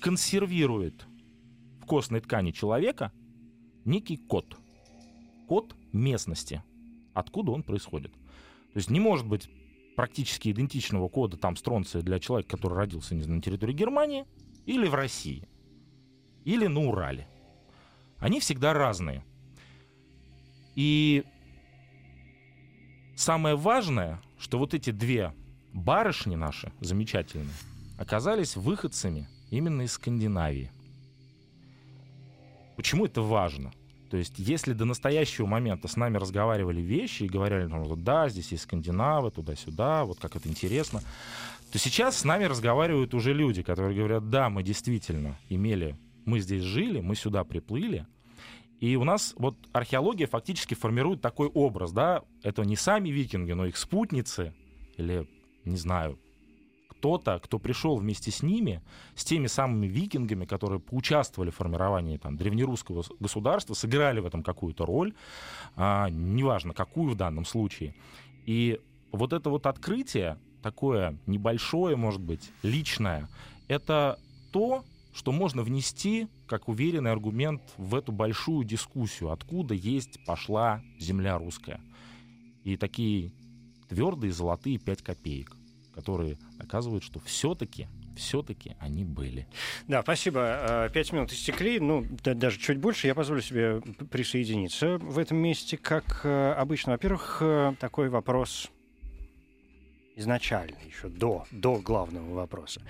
[0.00, 1.06] консервирует
[1.80, 3.12] в костной ткани человека
[3.84, 4.56] некий код.
[5.46, 6.62] Код местности,
[7.12, 8.12] откуда он происходит.
[8.12, 9.48] То есть не может быть
[9.94, 14.24] практически идентичного кода там стронция для человека, который родился не знаю, на территории Германии
[14.66, 15.46] или в России
[16.44, 17.26] или на Урале.
[18.18, 19.24] Они всегда разные.
[20.74, 21.24] И
[23.16, 25.32] самое важное, что вот эти две
[25.72, 27.54] барышни наши, замечательные,
[27.98, 30.70] оказались выходцами именно из Скандинавии.
[32.76, 33.72] Почему это важно?
[34.10, 38.52] То есть, если до настоящего момента с нами разговаривали вещи и говорили, ну, да, здесь
[38.52, 41.02] есть скандинавы, туда-сюда, вот как это интересно,
[41.72, 46.62] то сейчас с нами разговаривают уже люди, которые говорят, да, мы действительно имели мы здесь
[46.62, 48.06] жили, мы сюда приплыли,
[48.80, 53.66] и у нас вот археология фактически формирует такой образ, да, это не сами викинги, но
[53.66, 54.54] их спутницы,
[54.96, 55.28] или,
[55.64, 56.18] не знаю,
[56.88, 58.82] кто-то, кто пришел вместе с ними,
[59.14, 64.86] с теми самыми викингами, которые поучаствовали в формировании там, древнерусского государства, сыграли в этом какую-то
[64.86, 65.12] роль,
[65.76, 67.94] а, неважно, какую в данном случае.
[68.46, 68.80] И
[69.12, 73.28] вот это вот открытие, такое небольшое, может быть, личное,
[73.68, 74.18] это
[74.50, 74.84] то,
[75.14, 81.80] что можно внести как уверенный аргумент в эту большую дискуссию, откуда есть пошла земля русская.
[82.64, 83.32] И такие
[83.88, 85.56] твердые золотые 5 копеек,
[85.94, 89.48] которые доказывают, что все-таки все-таки они были.
[89.88, 90.40] Да, спасибо.
[90.40, 93.08] А, пять минут истекли, ну, да, даже чуть больше.
[93.08, 96.92] Я позволю себе присоединиться в этом месте, как э, обычно.
[96.92, 98.70] Во-первых, э, такой вопрос
[100.16, 102.82] изначально, еще до, до главного вопроса.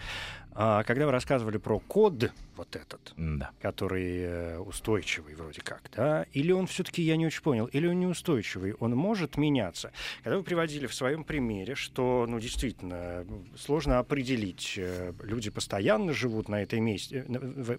[0.56, 3.50] А, когда вы рассказывали про код вот этот, Да.
[3.60, 7.98] который э, устойчивый вроде как, да, или он все-таки, я не очень понял, или он
[7.98, 9.90] неустойчивый, он может меняться.
[10.22, 16.48] Когда вы приводили в своем примере, что, ну, действительно, сложно определить, э, люди постоянно живут
[16.48, 17.78] на этой, месте, на- в-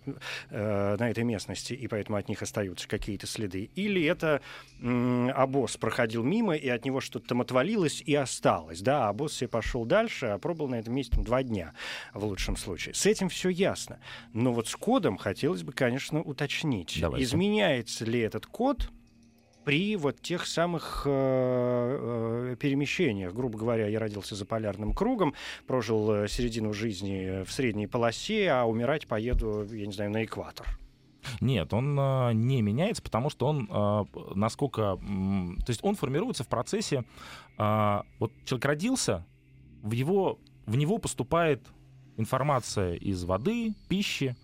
[0.50, 4.42] э, на этой местности, и поэтому от них остаются какие-то следы, или это
[4.82, 9.34] м, обоз проходил мимо, и от него что-то там отвалилось и осталось, да, а обоз
[9.34, 11.74] себе пошел дальше, а пробыл на этом месте два дня
[12.14, 12.65] в лучшем случае.
[12.94, 14.00] С этим все ясно.
[14.34, 16.98] Но вот с кодом хотелось бы, конечно, уточнить.
[17.00, 17.24] Давайте.
[17.24, 18.90] Изменяется ли этот код
[19.66, 23.34] при вот тех самых э, э, перемещениях.
[23.34, 25.34] Грубо говоря, я родился за полярным кругом,
[25.66, 30.68] прожил э, середину жизни в средней полосе, а умирать поеду, я не знаю, на экватор.
[31.42, 35.00] Нет, он э, не меняется, потому что он, э, насколько...
[35.02, 37.04] м, то есть он формируется в процессе...
[37.58, 39.26] э, вот человек родился,
[39.82, 41.62] в, его, в него поступает
[42.18, 44.36] информация из воды, пищи,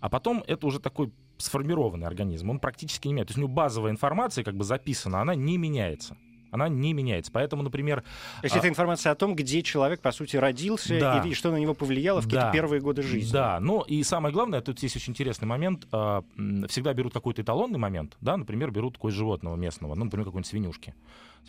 [0.00, 3.34] а потом это уже такой сформированный организм, он практически не меняется.
[3.34, 6.16] То есть у него базовая информация как бы записана, она не меняется.
[6.52, 7.30] Она не меняется.
[7.32, 8.00] Поэтому, например,
[8.40, 11.18] То есть А- это информация о том, где человек, по сути, родился Да.
[11.22, 12.52] и, и что на него повлияло в какие-то Да.
[12.52, 13.30] первые годы жизни.
[13.32, 15.86] Да, ну и самое главное, тут есть очень интересный момент.
[15.92, 16.22] а,
[16.68, 20.94] Всегда берут какой-то эталонный момент, да, например, берут такое животного местного, ну, например, какой-нибудь свинюшки.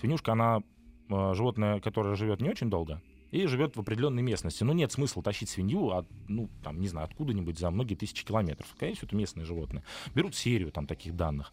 [0.02, 0.62] Свинюшка, она
[1.10, 3.00] а, животное, которое живет не очень долго,
[3.32, 4.63] и живет в определенной местности.
[4.63, 8.68] Ну, нет смысла тащить свинью, от, ну, там, не знаю, откуда-нибудь за многие тысячи километров.
[8.78, 9.84] Всего, это местные животные.
[10.16, 11.52] Берут серию там таких данных.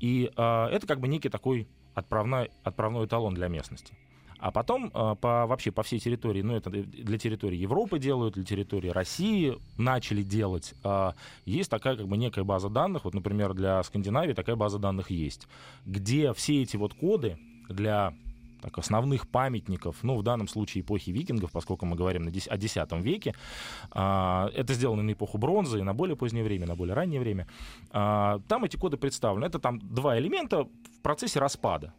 [0.00, 3.94] И а, это как бы некий такой отправной, отправной эталон для местности.
[4.40, 8.44] А потом а, по, вообще по всей территории, ну это для территории Европы делают, для
[8.44, 13.82] территории России начали делать, а, есть такая как бы некая база данных, вот, например, для
[13.82, 15.46] Скандинавии такая база данных есть,
[15.84, 18.14] где все эти вот коды для
[18.60, 23.34] так, основных памятников, ну, в данном случае эпохи викингов, поскольку мы говорим о X веке,
[23.90, 27.46] а, это сделано на эпоху бронзы и на более позднее время, на более раннее время,
[27.90, 29.46] а, там эти коды представлены.
[29.46, 31.92] Это там два элемента в процессе распада.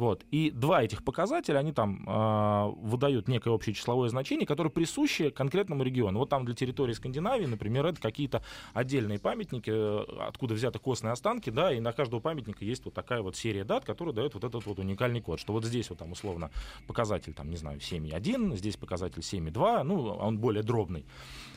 [0.00, 0.24] Вот.
[0.30, 5.82] И два этих показателя, они там э, выдают некое общее числовое значение, которое присуще конкретному
[5.82, 6.20] региону.
[6.20, 11.50] Вот там для территории Скандинавии, например, это какие-то отдельные памятники, э, откуда взяты костные останки,
[11.50, 14.64] да, и на каждого памятника есть вот такая вот серия дат, которая дает вот этот
[14.64, 16.50] вот уникальный код, что вот здесь вот там условно
[16.86, 21.04] показатель, там, не знаю, 7,1, здесь показатель 7,2, ну, он более дробный.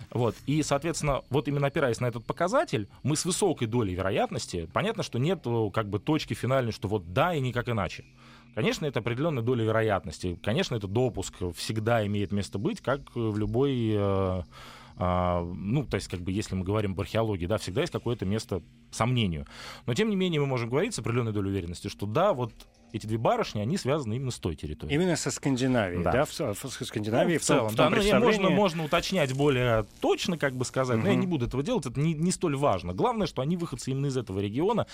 [0.10, 0.36] Вот.
[0.48, 5.18] И, соответственно, вот именно опираясь на этот показатель, мы с высокой долей вероятности, понятно, что
[5.18, 8.04] нет как бы точки финальной, что вот да и никак иначе.
[8.56, 10.40] Конечно, это определенная доля вероятности.
[10.44, 13.94] Конечно, это допуск всегда имеет место быть, как в любой...
[13.96, 14.44] э,
[14.96, 18.26] а, ну, то есть, как бы, если мы говорим об археологии, да, всегда есть какое-то
[18.26, 18.62] место
[18.92, 19.48] сомнению.
[19.88, 22.54] Но, тем не менее, мы можем говорить с определенной долей уверенности, что да, вот
[22.94, 24.96] эти две барышни, они связаны именно с той территорией.
[24.98, 26.26] Именно со Скандинавией, да, Да.
[26.26, 28.56] в, в- со Скандинавией Ну, в, целом, в да, том ну, и можно, представлении.
[28.56, 32.14] можно уточнять более точно, как бы сказать, но я не буду этого делать, это не,
[32.14, 32.94] не столь важно.
[32.94, 34.86] Главное, что они выходцы именно из этого региона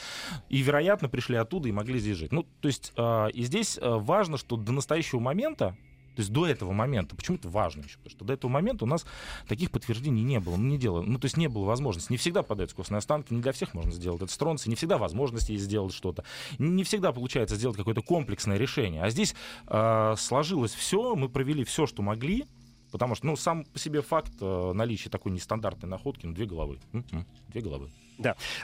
[0.50, 2.32] и, вероятно, пришли оттуда и могли здесь жить.
[2.32, 5.76] Ну, то есть, э, и здесь э, важно, что до настоящего момента,
[6.20, 7.96] то есть до этого момента, почему это важно еще?
[7.96, 9.06] Потому что до этого момента у нас
[9.48, 12.12] таких подтверждений не было, ну, не дело, ну, то есть не было возможности.
[12.12, 15.54] Не всегда подаются костные останки, не для всех можно сделать это стронцы, не всегда возможности
[15.54, 16.26] есть сделать что-то.
[16.58, 19.02] Не не всегда получается сделать какое-то комплексное решение.
[19.02, 19.34] А здесь
[19.68, 22.46] э, сложилось все, мы провели все, что могли,
[22.92, 26.80] Потому что, ну, сам по себе факт э, наличия такой нестандартной находки, ну, две головы.
[26.92, 27.92] М-м, две головы.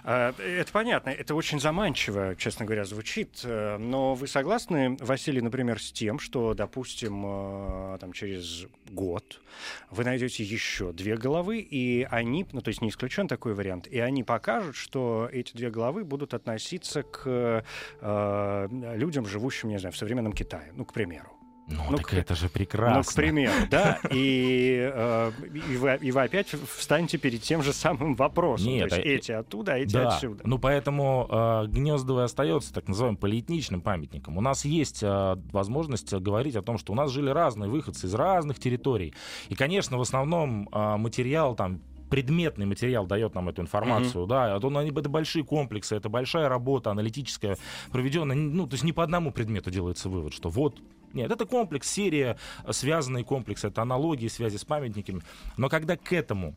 [0.03, 3.41] А, Это понятно, это очень заманчиво, честно говоря, звучит.
[3.43, 9.41] э, Но вы согласны, Василий, например, с тем, что, допустим, э, там, через год
[9.89, 13.99] вы найдете еще две головы, и они, ну то есть не исключен такой вариант, и
[13.99, 17.63] они покажут, что эти две головы будут относиться к
[18.01, 21.34] э, людям, живущим, не знаю, в современном Китае, ну, к примеру.
[21.67, 22.97] Ну, Ну, так к- это же прекрасно.
[22.97, 25.31] Ну, к примеру, да, и, э,
[25.71, 26.47] и, вы, и вы опять
[26.77, 28.67] встанете перед тем же самым вопросом.
[28.67, 30.43] Нет, То есть а- эти оттуда, а эти Да, отсюда.
[30.45, 34.37] ну поэтому э, Гнездовый остается так называемым полиэтничным памятником.
[34.37, 38.13] У нас есть э, возможность говорить о том, что у нас жили разные выходцы из
[38.13, 39.13] разных территорий.
[39.49, 44.69] И, конечно, в основном э, материал там предметный материал дает нам эту информацию, да, это,
[44.69, 47.57] ну, они- это большие комплексы, это большая работа аналитическая
[47.91, 50.79] проведенная, ну, то есть не по одному предмету делается вывод, что вот
[51.13, 52.37] нет, это комплекс, серия,
[52.71, 55.21] связанные комплексы, это аналогии, связи с памятниками.
[55.57, 56.55] Но когда к этому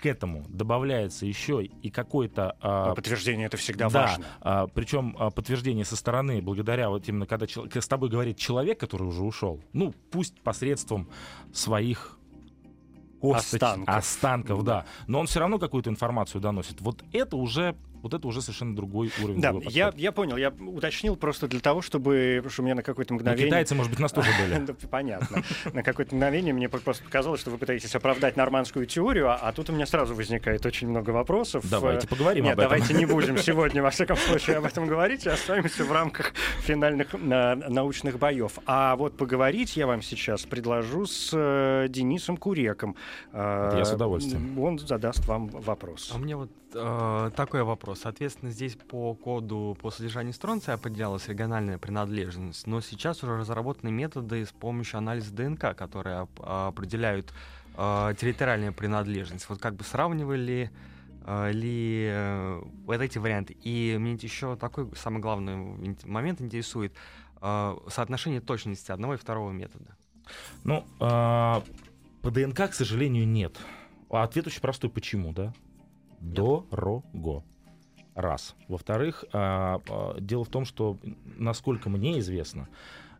[0.00, 4.24] к этому добавляется еще и какой-то а, Но подтверждение это всегда да, важно.
[4.40, 8.80] а, причем а, подтверждение со стороны, благодаря вот именно когда чел- с тобой говорит человек,
[8.80, 11.08] который уже ушел, ну пусть посредством
[11.52, 12.18] своих
[13.22, 13.88] Останков.
[13.88, 14.84] останков, да.
[15.06, 16.80] Но он все равно какую-то информацию доносит.
[16.80, 19.40] Вот это уже, вот это уже совершенно другой уровень.
[19.40, 22.82] Да, я, я понял, я уточнил просто для того, чтобы, потому что у меня на
[22.82, 23.46] какое-то Ну, мгновение...
[23.46, 24.76] китайцы, может быть, нас тоже были.
[24.90, 25.42] Понятно.
[25.72, 29.70] На какое-то мгновение мне просто показалось, что вы пытаетесь оправдать нормандскую теорию, а, а тут
[29.70, 31.64] у меня сразу возникает очень много вопросов.
[31.70, 32.64] Давайте Э, поговорим об этом.
[32.64, 36.32] давайте не будем сегодня, во всяком случае, об этом говорить, и оставимся в рамках
[36.62, 38.58] финальных э, научных боев.
[38.66, 42.96] А вот поговорить я вам сейчас предложу с э, Денисом Куреком.
[43.32, 44.58] Я с удовольствием.
[44.58, 46.10] Он задаст вам вопрос.
[46.12, 48.00] А у меня вот э, такой вопрос.
[48.00, 54.44] Соответственно, здесь по коду по содержанию стронция определялась региональная принадлежность, но сейчас уже разработаны методы
[54.44, 57.32] с помощью анализа ДНК, которые оп- определяют
[57.76, 59.48] э, территориальную принадлежность.
[59.48, 60.70] Вот как бы сравнивали
[61.24, 63.56] э, ли э, вот эти варианты.
[63.62, 66.94] И меня еще такой самый главный момент интересует
[67.40, 69.96] э, соотношение точности одного и второго метода.
[70.64, 71.62] Ну, а,
[72.22, 73.58] по ДНК, к сожалению, нет.
[74.10, 74.90] А Ответ очень простой.
[74.90, 75.52] Почему, да?
[76.22, 77.42] Дорого.
[78.14, 78.54] Раз.
[78.68, 80.98] Во-вторых, а, а, дело в том, что,
[81.36, 82.68] насколько мне известно,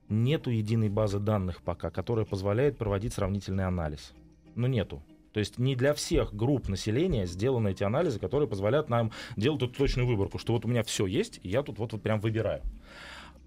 [0.08, 4.12] нету единой базы данных пока, которая позволяет проводить сравнительный анализ.
[4.54, 5.02] Ну, нету.
[5.32, 9.72] То есть не для всех групп населения сделаны эти анализы, которые позволяют нам делать эту
[9.72, 12.62] точную выборку, что вот у меня все есть, и я тут вот, вот прям выбираю.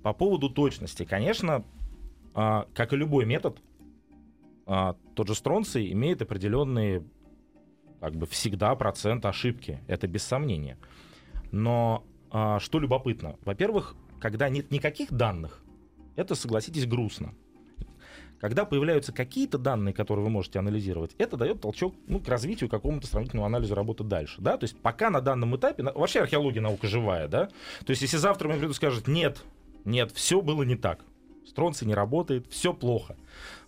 [0.02, 1.64] По поводу точности, конечно,
[2.34, 3.60] а, как и любой метод,
[4.66, 7.04] тот же стронций имеет определенные,
[8.06, 10.78] как бы всегда процент ошибки, это без сомнения.
[11.52, 15.64] Но а, что любопытно, во-первых, когда нет никаких данных,
[16.16, 17.34] это, согласитесь, грустно.
[18.40, 23.08] Когда появляются какие-то данные, которые вы можете анализировать, это дает толчок ну, к развитию какому-то
[23.08, 24.40] сравнительному анализу работы дальше.
[24.40, 24.56] Да?
[24.58, 27.48] То есть пока на данном этапе, вообще археология наука живая, да?
[27.86, 29.42] То есть если завтра мне придут и скажут, нет,
[29.84, 31.00] нет, все было не так.
[31.48, 33.16] Стронций не работает, все плохо.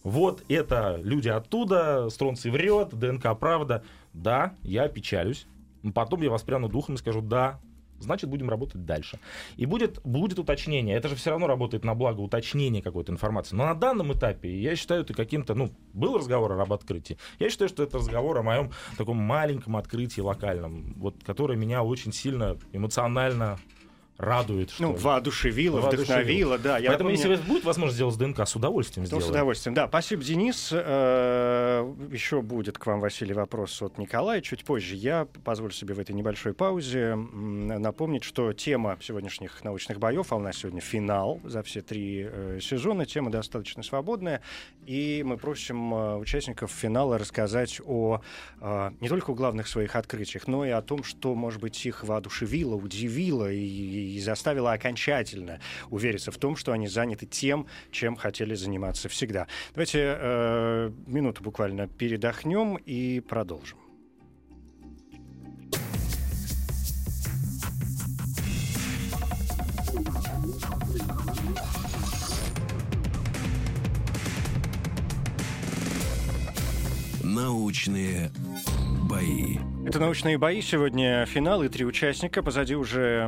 [0.04, 3.84] Вот это люди оттуда, Стронций врет, ДНК правда.
[4.14, 5.48] Да, я печалюсь.
[5.93, 7.60] Потом я воспряну духом и скажу, да,
[8.00, 9.20] значит, будем работать дальше.
[9.56, 10.95] И будет, будет уточнение.
[10.95, 13.56] Это же все равно работает на благо уточнения какой-то информации.
[13.56, 17.18] Но на данном этапе я считаю это каким-то, ну, был разговор об открытии.
[17.39, 22.14] Я считаю, что это разговор о моем таком маленьком открытии локальном, вот, которое меня очень
[22.14, 23.60] сильно эмоционально
[24.18, 24.72] радует.
[24.72, 24.97] Что Ну, ли.
[24.99, 26.03] воодушевило, Воодушевило.
[26.05, 26.78] вдохновило, да.
[26.78, 29.30] Я Поэтому, напомню- если будет возможность сделать с ДНК, с удовольствием Ну, с сделаю.
[29.32, 29.88] удовольствием, да.
[29.88, 30.70] Спасибо, Денис.
[30.74, 34.95] Э, Еще будет к вам, Василий, вопрос от Николая чуть позже.
[34.95, 40.39] Я позволю себе в этой небольшой паузе напомнить, что тема сегодняшних научных боев, а у
[40.39, 44.41] нас сегодня финал за все три э, сезона, тема достаточно свободная,
[44.86, 48.22] и мы просим э, участников финала рассказать о
[48.99, 52.76] не только о главных своих открытиях, но и о том, что, может быть, их воодушевило,
[52.76, 53.59] удивило и,
[54.08, 59.47] и заставило окончательно увериться в том, что они заняты тем, чем хотели заниматься всегда.
[59.74, 63.78] Давайте э, минуту буквально передохнем и продолжим.
[77.24, 78.32] Научные
[79.10, 79.58] бои.
[79.86, 80.62] Это научные бои.
[80.62, 82.43] Сегодня финал и три участника.
[82.43, 83.28] Позади уже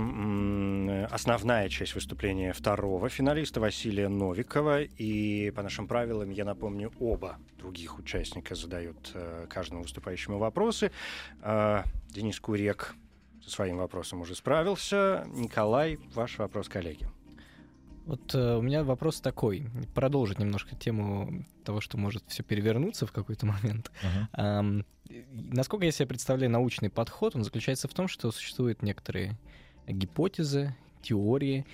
[1.06, 4.82] основная часть выступления второго финалиста Василия Новикова.
[4.84, 10.91] И по нашим правилам, я напомню, оба других участника задают э, каждому выступающему вопросы.
[11.41, 12.95] Э, Денис Курек
[13.43, 15.26] со своим вопросом уже справился.
[15.34, 17.08] Николай, ваш вопрос, коллеги.
[18.06, 19.68] Вот э, у меня вопрос такой.
[19.93, 23.91] Продолжить немножко тему того, что может все перевернуться в какой-то момент.
[24.34, 29.38] Ам, и- насколько я себе представляю научный подход, он заключается в том, что существуют некоторые
[29.88, 31.66] гипотезы, теории,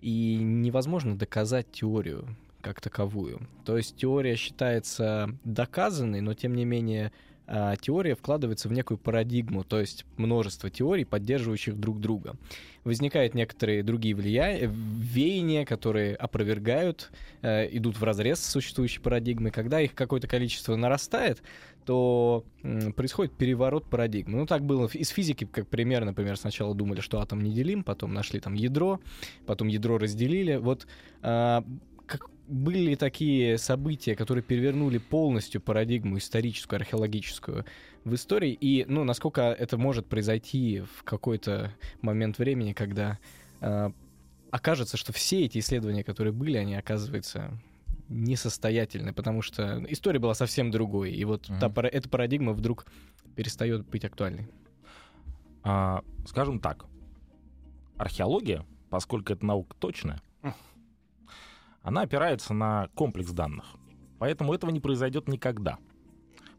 [0.00, 3.40] и невозможно доказать теорию как таковую.
[3.64, 7.12] То есть теория считается доказанной, но тем не менее
[7.46, 12.36] а, теория вкладывается в некую парадигму, то есть множество теорий, поддерживающих друг друга.
[12.84, 17.10] Возникают некоторые другие влияния, веяния, которые опровергают,
[17.42, 19.50] э, идут в разрез с существующей парадигмой.
[19.50, 21.42] Когда их какое-то количество нарастает,
[21.84, 24.38] то м, происходит переворот парадигмы.
[24.38, 28.40] Ну, так было из физики, как пример, например, сначала думали, что атом неделим, потом нашли
[28.40, 29.00] там ядро,
[29.46, 30.56] потом ядро разделили.
[30.56, 30.86] Вот
[31.22, 31.64] как
[32.46, 37.64] были ли такие события, которые перевернули полностью парадигму историческую, археологическую
[38.04, 41.72] в истории, и, ну, насколько это может произойти в какой-то
[42.02, 43.18] момент времени, когда
[43.60, 43.92] а,
[44.50, 47.58] окажется, что все эти исследования, которые были, они, оказываются
[48.08, 51.58] несостоятельны, потому что история была совсем другой, и вот Мгм.
[51.60, 52.86] та эта парадигма вдруг
[53.34, 54.48] перестает быть актуальной.
[55.62, 56.84] А, скажем так,
[57.96, 60.20] археология, поскольку это наука точная,
[61.84, 63.76] она опирается на комплекс данных.
[64.18, 65.78] Поэтому этого не произойдет никогда.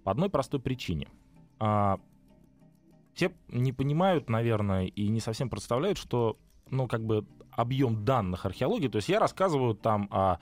[0.04, 1.08] По одной простой причине.
[1.60, 2.00] А,
[3.16, 6.38] все не понимают, наверное, и не совсем представляют, что,
[6.70, 10.38] ну, как бы объем данных археологии, то есть я рассказываю там о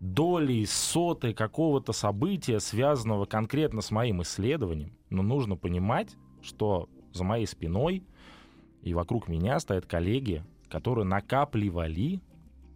[0.00, 7.46] доли, сотой какого-то события, связанного конкретно с моим исследованием, но нужно понимать, что за моей
[7.46, 8.02] спиной
[8.82, 12.20] и вокруг меня стоят коллеги, которые накапливали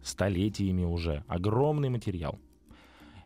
[0.01, 2.39] столетиями уже огромный материал.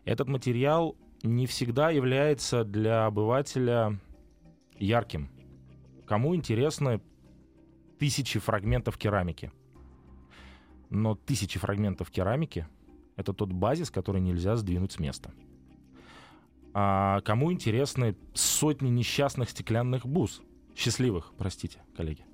[0.04, 3.98] Этот материал не всегда является для обывателя
[4.78, 5.30] ярким.
[6.06, 7.00] Кому интересны
[7.98, 9.50] тысячи фрагментов керамики?
[10.90, 12.68] Но тысячи фрагментов керамики—
[13.16, 15.32] это тот базис, который нельзя сдвинуть с места.
[16.74, 20.42] А кому интересны сотни несчастных стеклянных бус?
[20.76, 22.26] Счастливых, простите, коллеги.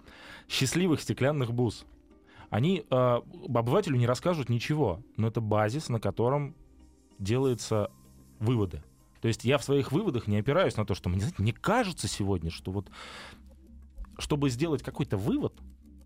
[0.48, 1.84] Счастливых стеклянных бус.
[2.50, 6.56] Они э, обывателю не расскажут ничего, но это базис, на котором
[7.18, 7.90] делаются
[8.40, 8.82] выводы.
[9.20, 12.08] То есть я в своих выводах не опираюсь на то, что мне, знаете, мне кажется
[12.08, 12.90] сегодня, что вот
[14.18, 15.54] чтобы сделать какой-то вывод,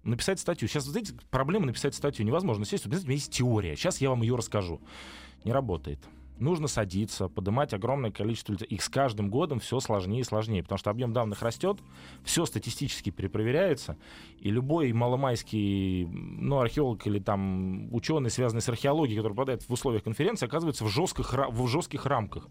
[0.05, 0.69] написать статью.
[0.69, 2.65] Сейчас, знаете, проблема написать статью невозможно.
[2.65, 3.75] Сесть, у меня есть теория.
[3.75, 4.81] Сейчас я вам ее расскажу.
[5.45, 5.99] Не работает.
[6.39, 10.91] Нужно садиться, поднимать огромное количество Их с каждым годом все сложнее и сложнее, потому что
[10.91, 11.79] объем данных растет,
[12.25, 13.97] все статистически перепроверяется,
[14.41, 20.03] и любой маломайский ну, археолог или там ученый, связанный с археологией, который попадает в условиях
[20.03, 22.49] конференции, оказывается в жестких, в жестких рамках.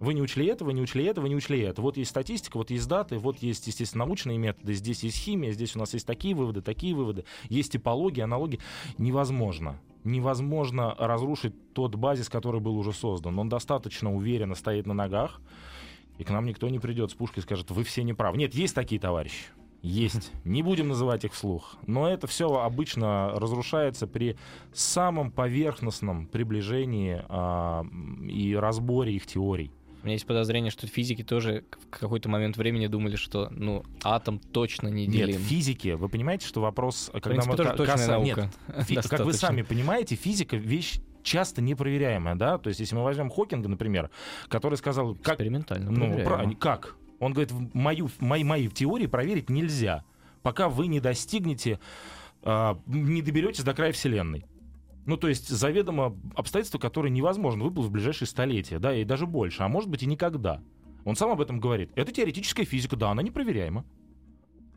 [0.00, 1.82] Вы не учли это, вы не учли это, вы не учли это.
[1.82, 5.76] Вот есть статистика, вот есть даты, вот есть, естественно, научные методы, здесь есть химия, здесь
[5.76, 8.60] у нас есть такие выводы, такие выводы, есть типология, аналогии.
[8.96, 9.78] Невозможно.
[10.04, 13.38] Невозможно разрушить тот базис, который был уже создан.
[13.38, 15.40] Он достаточно уверенно стоит на ногах,
[16.18, 18.38] и к нам никто не придет с пушкой и скажет, вы все неправы.
[18.38, 19.44] Нет, есть такие товарищи.
[19.82, 20.30] Есть.
[20.44, 21.76] Не будем называть их вслух.
[21.86, 24.36] Но это все обычно разрушается при
[24.72, 27.86] самом поверхностном приближении а,
[28.28, 29.72] и разборе их теорий.
[30.02, 34.38] У меня есть подозрение, что физики тоже в какой-то момент времени думали, что ну атом
[34.38, 35.38] точно не делим.
[35.38, 38.10] Нет, физики, вы понимаете, что вопрос, когда принципе, мы тоже точная касса...
[38.12, 38.50] наука.
[38.68, 38.94] Нет, фи...
[39.08, 42.58] как вы сами понимаете, физика вещь часто непроверяемая, да?
[42.58, 44.10] То есть, если мы возьмем Хокинга, например,
[44.48, 45.34] который сказал, как...
[45.34, 46.50] Экспериментально ну, про...
[46.54, 46.96] как?
[47.18, 50.04] Он говорит, мою, мои, мои теории проверить нельзя,
[50.42, 51.78] пока вы не достигнете,
[52.42, 54.46] э, не доберетесь до края Вселенной.
[55.10, 59.64] Ну, то есть заведомо обстоятельства, которые невозможно выплыть в ближайшие столетия, да, и даже больше,
[59.64, 60.62] а может быть и никогда.
[61.04, 61.90] Он сам об этом говорит.
[61.96, 63.84] Это теоретическая физика, да, она непроверяема.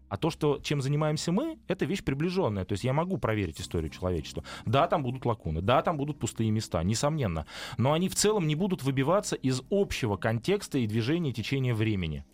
[0.10, 2.66] А то, что, чем занимаемся мы, это вещь приближенная.
[2.66, 4.44] То есть я могу проверить историю человечества.
[4.66, 7.46] Да, там будут лакуны, да, там будут пустые места, несомненно.
[7.78, 12.26] Но они в целом не будут выбиваться из общего контекста и движения течения времени.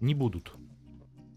[0.00, 0.52] Не будут.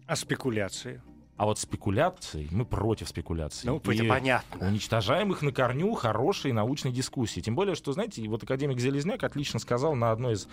[0.08, 1.00] А спекуляции?
[1.36, 3.68] А вот спекуляции, мы против спекуляций.
[3.68, 4.68] Ну, это понятно.
[4.68, 7.40] Уничтожаем их на корню хорошей научной дискуссии.
[7.40, 10.48] Тем более, что, знаете, вот академик Залезняк отлично сказал на одной из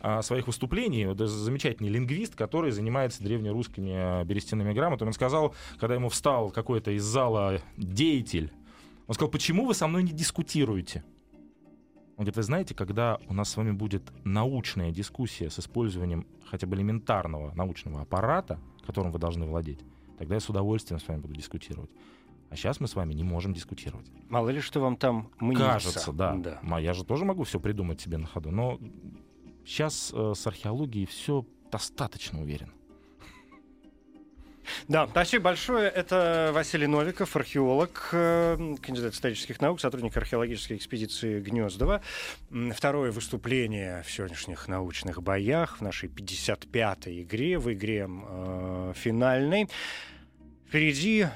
[0.00, 5.94] а, своих выступлений, вот, замечательный лингвист, который занимается древнерусскими а, берестяными грамотами, он сказал, когда
[5.94, 8.52] ему встал какой-то из зала деятель,
[9.06, 11.02] он сказал, почему вы со мной не дискутируете?
[12.16, 16.66] Он говорит, вы знаете, когда у нас с вами будет научная дискуссия с использованием хотя
[16.66, 19.80] бы элементарного научного аппарата, которым вы должны владеть,
[20.18, 21.90] тогда я с удовольствием с вами буду дискутировать.
[22.48, 24.06] А сейчас мы с вами не можем дискутировать.
[24.28, 25.66] Мало ли, что вам там мнится.
[25.66, 26.34] Кажется, да.
[26.34, 26.78] да.
[26.78, 28.50] Я же тоже могу все придумать себе на ходу.
[28.50, 28.78] Но
[29.64, 32.72] сейчас э, с археологией все достаточно уверен.
[34.88, 35.88] Да, спасибо большое.
[35.88, 42.02] Это Василий Новиков, археолог, э, кандидат исторических наук, сотрудник археологической экспедиции Гнездова.
[42.74, 49.68] Второе выступление в сегодняшних научных боях в нашей 55-й игре, в игре э, финальной.
[50.68, 51.26] Впереди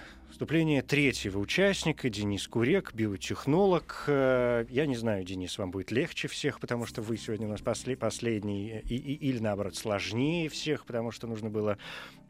[0.40, 4.04] выступление третьего участника, Денис Курек, биотехнолог.
[4.06, 7.60] Э, я не знаю, Денис, вам будет легче всех, потому что вы сегодня у нас
[7.60, 11.76] после, последний, и, и, или наоборот сложнее всех, потому что нужно было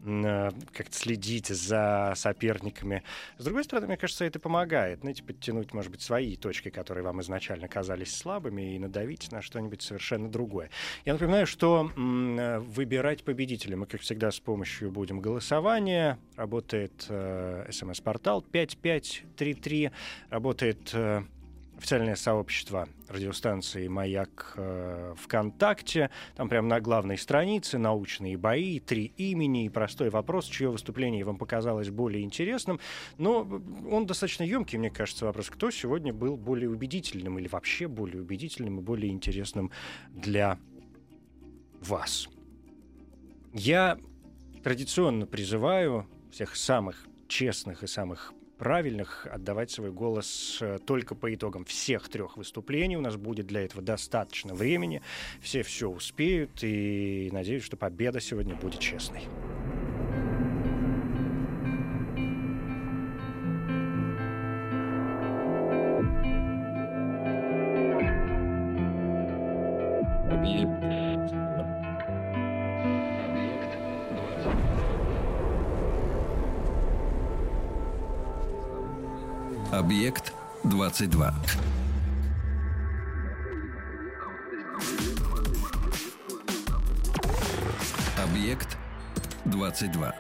[0.05, 3.05] э, как-то следить за соперниками.
[3.39, 7.21] С другой стороны, мне кажется, это помогает, знаете, подтянуть, может быть, свои точки, которые вам
[7.21, 10.71] изначально казались слабыми, и надавить на что-нибудь совершенно другое.
[11.05, 16.19] Я напоминаю, что э, выбирать победителя мы, как всегда, с помощью будем голосования.
[16.35, 17.67] Работает э,
[18.01, 19.91] смс-портал 5533,
[20.31, 21.23] работает э,
[21.77, 26.11] официальное сообщество радиостанции «Маяк» э, ВКонтакте.
[26.37, 31.37] Там прямо на главной странице научные бои, три имени и простой вопрос, чье выступление вам
[31.37, 32.81] показалось более интересным.
[33.19, 33.41] Но
[33.91, 35.51] он достаточно емкий, мне кажется, вопрос.
[35.51, 39.71] Кто сегодня был более убедительным или вообще более убедительным и более интересным
[40.11, 40.59] для
[41.81, 42.29] вас?
[43.53, 43.99] Я
[44.63, 51.65] традиционно призываю всех самых честных и самых правильных, отдавать свой голос э, только по итогам
[51.65, 52.97] всех трех выступлений.
[52.97, 55.01] У нас будет для этого достаточно времени.
[55.41, 59.23] Все все успеют, и надеюсь, что победа сегодня будет честной.
[80.81, 81.35] 22.
[88.17, 88.79] Объект
[89.45, 90.15] 22.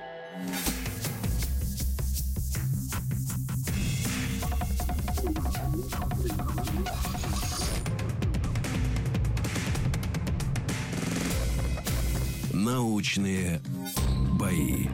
[12.52, 13.62] Научные
[14.38, 14.88] бои.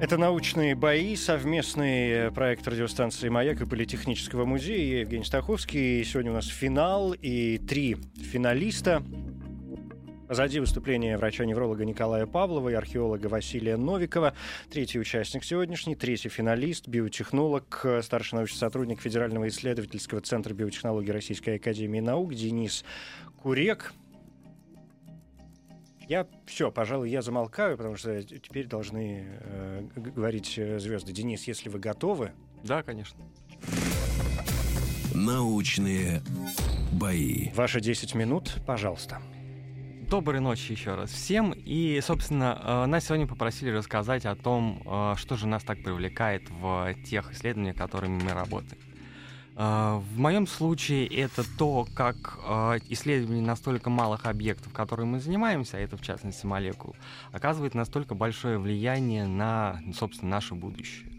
[0.00, 4.84] Это научные бои, совместный э, проект радиостанции «Маяк» и Политехнического музея.
[4.94, 6.04] Я Евгений Стаховский.
[6.04, 9.04] Сегодня у нас финал и три финалиста.
[10.26, 14.34] Позади выступление врача-невролога Николая Павлова и археолога Василия Новикова.
[14.68, 22.00] Третий участник сегодняшний, третий финалист, биотехнолог, старший научный сотрудник Федерального исследовательского центра биотехнологии Российской Академии
[22.00, 22.84] Наук Денис
[23.40, 23.92] Курек.
[26.08, 31.12] Я все, пожалуй, я замолкаю, потому что теперь должны э, говорить э, звезды.
[31.12, 32.32] Денис, если вы готовы.
[32.62, 33.24] Да, конечно.
[35.14, 36.22] Научные
[36.92, 37.50] бои.
[37.54, 39.20] Ваши 10 минут, пожалуйста.
[40.10, 41.52] Доброй ночи еще раз всем.
[41.52, 46.50] И, собственно, э, нас сегодня попросили рассказать о том, э, что же нас так привлекает
[46.50, 48.80] в тех исследованиях, которыми мы работаем.
[49.56, 55.76] А, в моем случае это то, как а, исследование настолько малых объектов, которыми мы занимаемся,
[55.76, 56.96] а это в частности молекул,
[57.30, 61.10] оказывает настолько большое влияние на, собственно, наше будущее.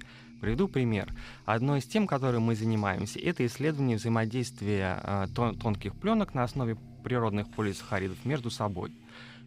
[0.42, 1.14] Приведу пример.
[1.46, 7.50] Одной из тем, которой мы занимаемся, это исследование взаимодействия а, тонких пленок на основе природных
[7.52, 8.92] полисахаридов между собой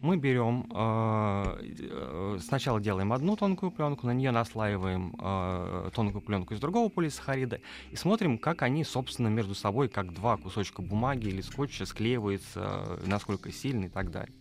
[0.01, 6.53] мы берем, э, э, сначала делаем одну тонкую пленку, на нее наслаиваем э, тонкую пленку
[6.53, 7.59] из другого полисахарида
[7.91, 13.51] и смотрим, как они, собственно, между собой, как два кусочка бумаги или скотча склеиваются, насколько
[13.51, 14.33] сильно и так далее.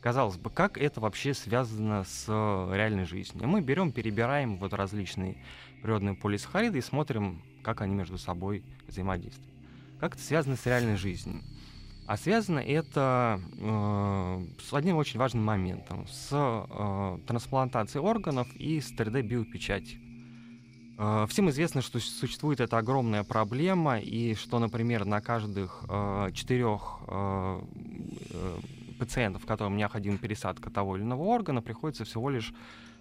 [0.00, 3.46] Казалось бы, как это вообще связано с реальной жизнью?
[3.46, 5.36] Мы берем, перебираем вот различные
[5.82, 9.48] природные полисахариды и смотрим, как они между собой взаимодействуют.
[9.98, 11.42] Как это связано с реальной жизнью?
[12.10, 18.92] А связано это э, с одним очень важным моментом, с э, трансплантацией органов и с
[18.92, 20.00] 3D-биопечати.
[20.98, 26.98] Э, всем известно, что существует эта огромная проблема, и что, например, на каждых э, четырех
[27.06, 27.62] э,
[28.30, 28.58] э,
[28.98, 32.52] пациентов, которым необходима пересадка того или иного органа, приходится всего лишь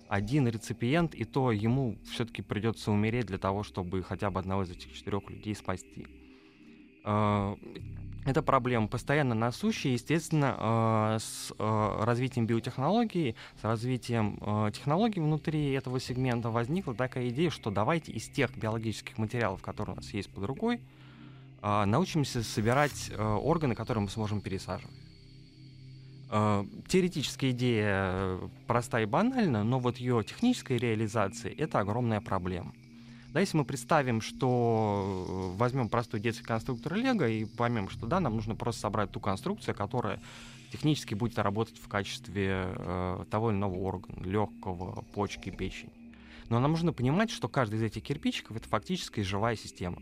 [0.08, 4.70] один реципиент, и то ему все-таки придется умереть для того, чтобы хотя бы одного из
[4.70, 6.06] этих четырех людей спасти.
[8.30, 15.20] Э, эта проблема постоянно насущая, естественно, э, с э, развитием биотехнологий, с развитием э, технологий
[15.20, 20.14] внутри этого сегмента возникла такая идея, что давайте из тех биологических материалов, которые у нас
[20.14, 20.80] есть под рукой,
[21.62, 24.96] научимся собирать органы, которые мы сможем пересаживать.
[26.30, 32.72] Теоретическая идея проста и банальна, но вот ее техническая реализация— это огромная проблема.
[33.32, 38.20] Да, если мы представим, что э, возьмем простой детский конструктор Лего и поймем, что да,
[38.20, 40.20] нам нужно просто собрать ту конструкцию, которая
[40.72, 45.94] технически будет работать в качестве э, того или иного органа, легкого, почки, печени.
[46.50, 50.02] Но нам нужно понимать, что каждый из этих кирпичиков это фактически живая система,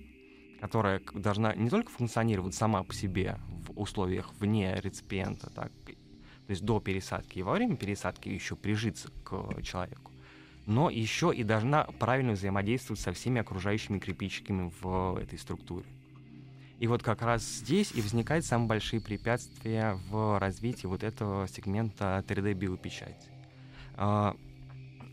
[0.62, 6.64] которая должна не только функционировать сама по себе в условиях вне реципиента, так, то есть
[6.64, 10.14] до пересадки и во время пересадки еще прижиться к человеку,
[10.68, 15.86] но еще и должна правильно взаимодействовать со всеми окружающими кирпичиками в этой структуре.
[16.80, 22.24] И вот как раз здесь и возникают самые большие препятствия в развитии вот этого сегмента
[22.28, 23.16] 3D-биопечати.
[23.96, 24.36] А,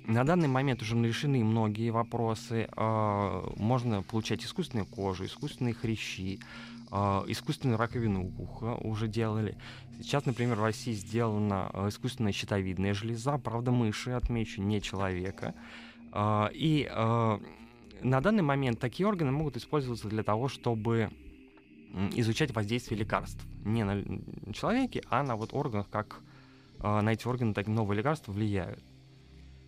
[0.07, 2.69] на данный момент уже решены многие вопросы.
[2.77, 6.41] А, можно получать искусственную кожу, искусственные хрящи,
[6.91, 9.57] искусственную раковину уха уже делали.
[10.01, 15.55] Сейчас, например, в России сделана а, искусственная щитовидная железа, правда, мыши, отмечу, не человека.
[16.13, 16.89] А, и
[18.03, 21.11] на данный момент такие органы могут использоваться для того, чтобы
[22.13, 23.45] изучать воздействие лекарств.
[23.65, 24.03] Не на
[24.53, 26.21] человеке, а на вот органах, как
[26.81, 28.85] на эти органы так новые лекарства влияют.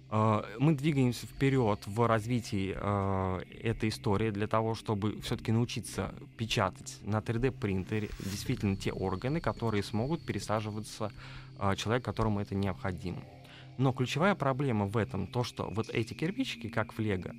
[0.09, 6.99] А, мы двигаемся вперед в развитии э, этой истории для того, чтобы все-таки научиться печатать
[7.03, 11.11] на 3D-принтере действительно те органы, которые смогут пересаживаться
[11.59, 13.23] э, человеку, которому это необходимо.
[13.79, 17.35] Но ключевая проблема в этом то, что вот эти кирпичики, как в Лего,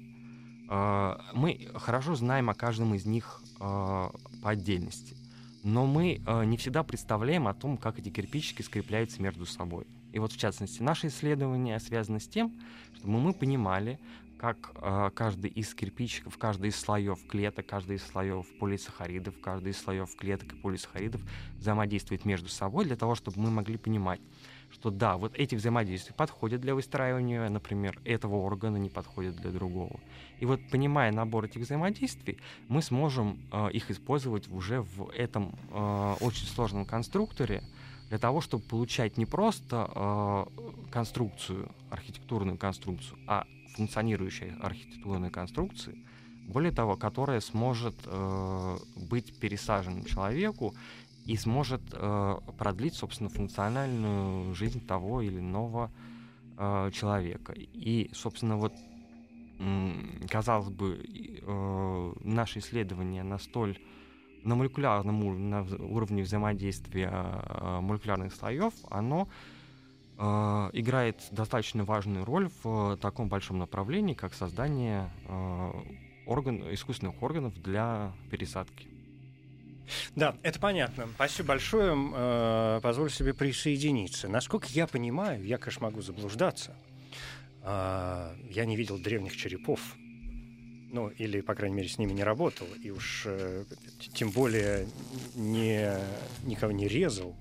[1.34, 4.11] мы хорошо знаем о каждом из них по
[4.43, 5.15] отдельности,
[5.63, 9.88] но мы не всегда представляем о том, как эти кирпичики скрепляются между собой.
[10.18, 12.51] И вот, в частности, наше исследование связано с тем,
[12.95, 13.99] чтобы мы понимали,
[14.39, 19.78] как э, каждый из кирпичиков, каждый из слоев клеток, каждый из слоев полисахаридов, каждый из
[19.78, 21.22] слоев клеток и полисахаридов
[21.59, 24.20] взаимодействует между собой для того, чтобы мы могли понимать,
[24.72, 29.99] что да, вот эти взаимодействия подходят для выстраивания, например, этого органа не подходят для другого.
[30.39, 32.39] И вот понимая набор этих взаимодействий,
[32.70, 37.61] мы сможем э, их использовать уже в этом э, очень сложном конструкторе
[38.10, 40.45] для того, чтобы получать не просто э,
[40.91, 43.45] конструкцию, архитектурную конструкцию, а
[43.76, 46.03] функционирующей архитектурной конструкции,
[46.47, 50.74] более того, которая сможет э, быть пересаженным человеку
[51.26, 55.91] и сможет э, продлить, собственно, функциональную жизнь того или иного
[56.58, 57.53] э, человека.
[57.55, 58.74] И, собственно, вот
[60.30, 61.03] казалось бы,
[61.41, 63.80] э, наше исследование на столь
[64.48, 69.28] на молекулярном уровне, на уровне взаимодействия э, молекулярных слоев, оно
[70.18, 70.24] э,
[70.74, 75.12] играет достаточно важную роль в таком большом направлении, как создание
[76.26, 78.88] орган, искусственных органов для пересадки.
[80.16, 81.08] Да, это понятно.
[81.16, 81.95] Спасибо большое.
[82.14, 84.28] Э, позволю себе присоединиться.
[84.28, 86.76] Насколько я понимаю, я, конечно, могу заблуждаться.
[87.62, 89.80] Э, я не видел древних черепов.
[90.92, 92.68] Ну, или, по крайней мере, с ними не работал.
[92.82, 93.66] И уж э,
[94.14, 94.88] тем более
[95.36, 95.92] не,
[96.44, 97.36] никого не резал.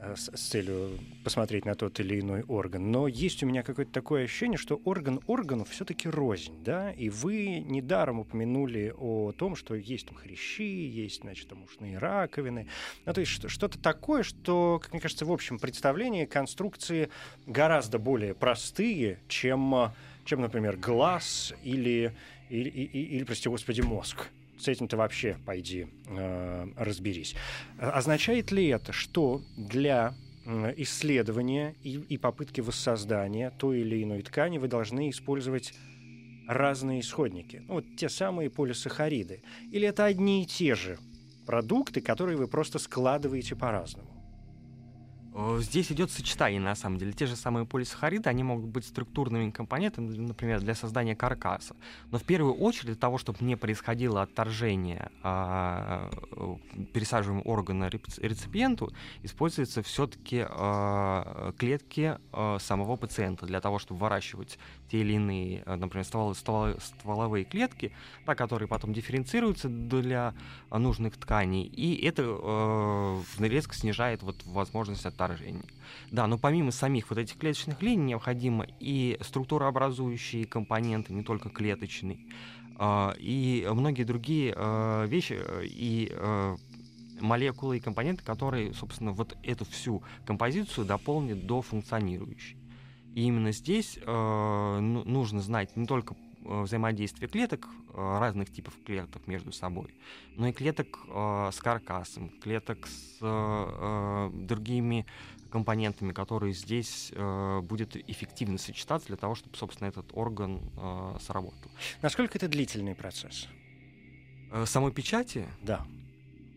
[0.00, 2.92] Э, с, с целью посмотреть на тот или иной орган.
[2.92, 7.58] Но есть у меня какое-то такое ощущение, что орган органу все-таки рознь, да, и вы
[7.58, 12.68] недаром упомянули о том, что есть там хрящи, есть, значит, там ушные раковины,
[13.06, 17.10] ну, то есть что-то такое, что, как мне кажется, в общем представлении конструкции
[17.46, 19.92] гораздо более простые, чем,
[20.24, 22.14] чем например, глаз или,
[22.50, 24.28] или, или, или прости господи, мозг
[24.58, 27.34] с этим ты вообще пойди э, разберись.
[27.78, 30.14] Означает ли это, что для
[30.76, 35.74] исследования и, и попытки воссоздания той или иной ткани вы должны использовать
[36.48, 37.62] разные исходники.
[37.68, 39.42] Ну, вот те самые полисахариды.
[39.70, 40.98] Или это одни и те же
[41.46, 44.07] продукты, которые вы просто складываете по-разному?
[45.38, 47.12] Э, здесь идет сочетание, на самом деле.
[47.12, 51.76] Те же самые полисахариды, они могут быть структурными компонентами, например, для создания каркаса.
[52.10, 56.56] Но в первую очередь для того, чтобы не происходило отторжение а, э,
[56.92, 64.58] пересаживаемого органа реципиенту, используются все-таки а, клетки а, самого пациента для того, чтобы выращивать
[64.90, 67.92] те или иные, например, ствол, ствол, стволовые клетки,
[68.26, 70.34] да, которые потом дифференцируются для
[70.70, 71.64] нужных тканей.
[71.64, 75.64] И это э, резко снижает вот, возможность отторжения.
[76.10, 82.18] Да, но помимо самих вот этих клеточных линий необходимо и структурообразующие компоненты, не только клеточные,
[82.76, 86.56] а, и многие другие а, вещи э, и э,
[87.20, 92.57] молекулы и компоненты, которые, собственно, вот эту всю композицию дополнят до функционирующей.
[93.18, 99.50] И именно здесь э, ну, нужно знать не только взаимодействие клеток, разных типов клеток между
[99.50, 99.92] собой,
[100.36, 100.98] но и клеток
[101.52, 105.04] с каркасом, клеток с другими
[105.50, 111.70] компонентами, которые здесь э, будет эффективно сочетаться для того, чтобы, собственно, этот орган э, сработал.
[112.02, 113.48] Насколько это длительный процесс?
[114.52, 115.46] Э, самой печати?
[115.62, 115.84] Да.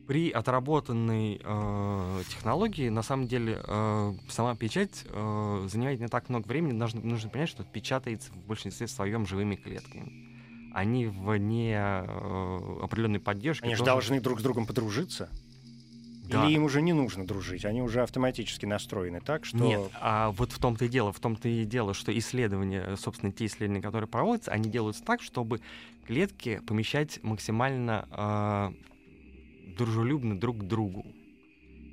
[0.07, 6.47] При отработанной э, технологии, на самом деле, э, сама печать э, занимает не так много
[6.47, 6.73] времени.
[6.73, 10.71] Нужно, нужно понять, что печатается в большинстве своем живыми клетками.
[10.73, 13.65] Они вне э, определенной поддержки.
[13.65, 15.29] Они же должны друг с другом подружиться.
[16.31, 16.45] Да.
[16.45, 19.57] Или им уже не нужно дружить, они уже автоматически настроены так, что...
[19.57, 23.47] Нет, а вот в том-то и дело, в том-то и дело, что исследования, собственно, те
[23.47, 25.59] исследования, которые проводятся, они делаются так, чтобы
[26.07, 28.71] клетки помещать максимально э,
[29.75, 31.05] дружелюбно друг к другу.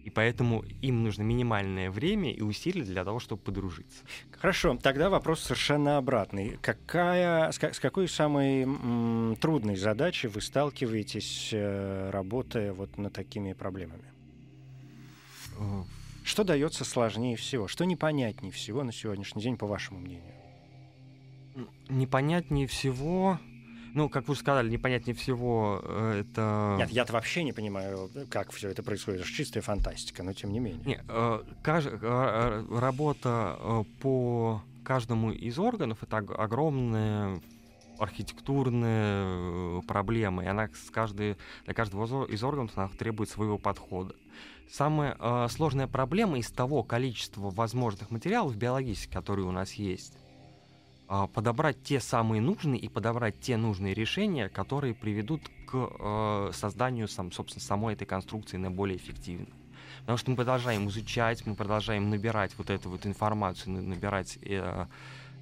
[0.04, 4.04] И поэтому им нужно минимальное время и усилия для того, чтобы подружиться.
[4.30, 6.56] Хорошо, тогда вопрос совершенно обратный.
[6.62, 13.52] Какая, с, с какой самой м, трудной задачей вы сталкиваетесь, э, работая вот над такими
[13.52, 14.04] проблемами?
[16.24, 17.68] Что дается сложнее всего?
[17.68, 20.34] Что непонятнее всего на сегодняшний день, по вашему мнению?
[21.88, 23.38] Непонятнее всего...
[23.98, 26.76] Ну, как вы уже сказали, непонятнее всего э, это...
[26.78, 29.22] Нет, я-то вообще не понимаю, как все это происходит.
[29.22, 30.80] Это чистая фантастика, но тем не менее.
[30.84, 31.86] Нет, э, каж...
[31.86, 37.40] э, работа по каждому из органов— это огромная
[37.98, 44.14] архитектурная э, проблема, и она с каждой, для каждого из органов она требует своего подхода.
[44.70, 50.16] Самая э, сложная проблема из того количества возможных материалов биологических, которые у нас есть,
[51.08, 57.32] подобрать те самые нужные и подобрать те нужные решения, которые приведут к э, созданию, сам,
[57.32, 59.52] собственно, самой этой конструкции наиболее эффективной.
[60.00, 64.86] Потому что мы продолжаем изучать, мы продолжаем набирать вот эту вот информацию, набирать э,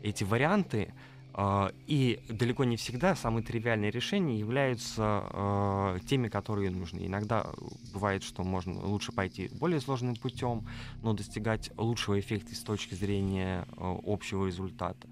[0.03, 0.93] эти варианты,
[1.35, 7.07] э, и далеко не всегда самые тривиальные решения являются э, теми, которые нужны.
[7.07, 7.47] Иногда
[7.93, 10.67] бывает, что можно лучше пойти более сложным путем,
[11.03, 15.07] но достигать лучшего эффекта с точки зрения э, общего результата.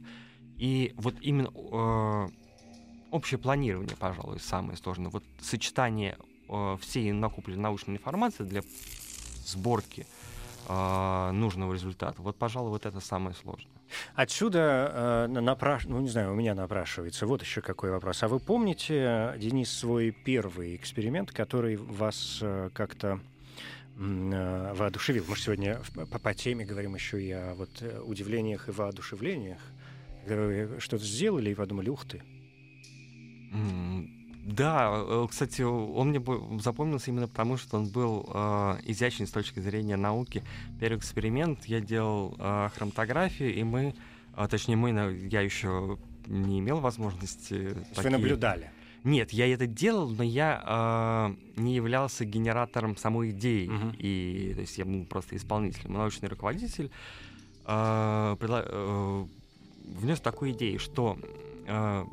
[0.59, 2.29] И вот именно э,
[3.11, 5.11] общее планирование, пожалуй, самое сложное.
[5.11, 6.17] Вот сочетание
[6.49, 8.63] э, всей накопленной научной информации для
[9.45, 10.07] сборки
[10.69, 12.21] э, нужного результата.
[12.23, 13.75] Вот, пожалуй, вот это самое сложное.
[14.15, 15.85] Отсюда э, напраш...
[15.85, 17.27] ну не знаю, у меня напрашивается.
[17.27, 18.23] Вот еще какой вопрос.
[18.23, 23.21] А вы помните, Денис, свой первый эксперимент, который вас э, как-то
[23.97, 25.25] воодушевил?
[25.29, 29.61] Мы же сегодня по, по теме говорим еще и о вот, э, удивлениях и воодушевлениях.
[30.27, 32.23] Когда вы что-то сделали и подумали, ух ты.
[34.47, 36.23] Да, э, кстати, он мне
[36.61, 40.43] запомнился именно потому, что он был э, изящен с точки зрения науки.
[40.79, 43.95] Первый эксперимент я делал э, хроматографию, и мы,
[44.37, 44.91] э, точнее, мы,
[45.31, 47.71] я еще не имел возможности.
[47.71, 48.03] То такие...
[48.03, 48.71] Вы наблюдали?
[49.03, 53.69] Нет, я это делал, но я э, не являлся генератором самой идеи.
[53.69, 53.97] Uh-huh.
[53.99, 55.95] И, то есть я был просто исполнителем.
[55.95, 56.91] Научный руководитель
[57.67, 59.27] э, предла- э,
[59.85, 61.17] внес такую идею, что
[61.67, 62.05] э,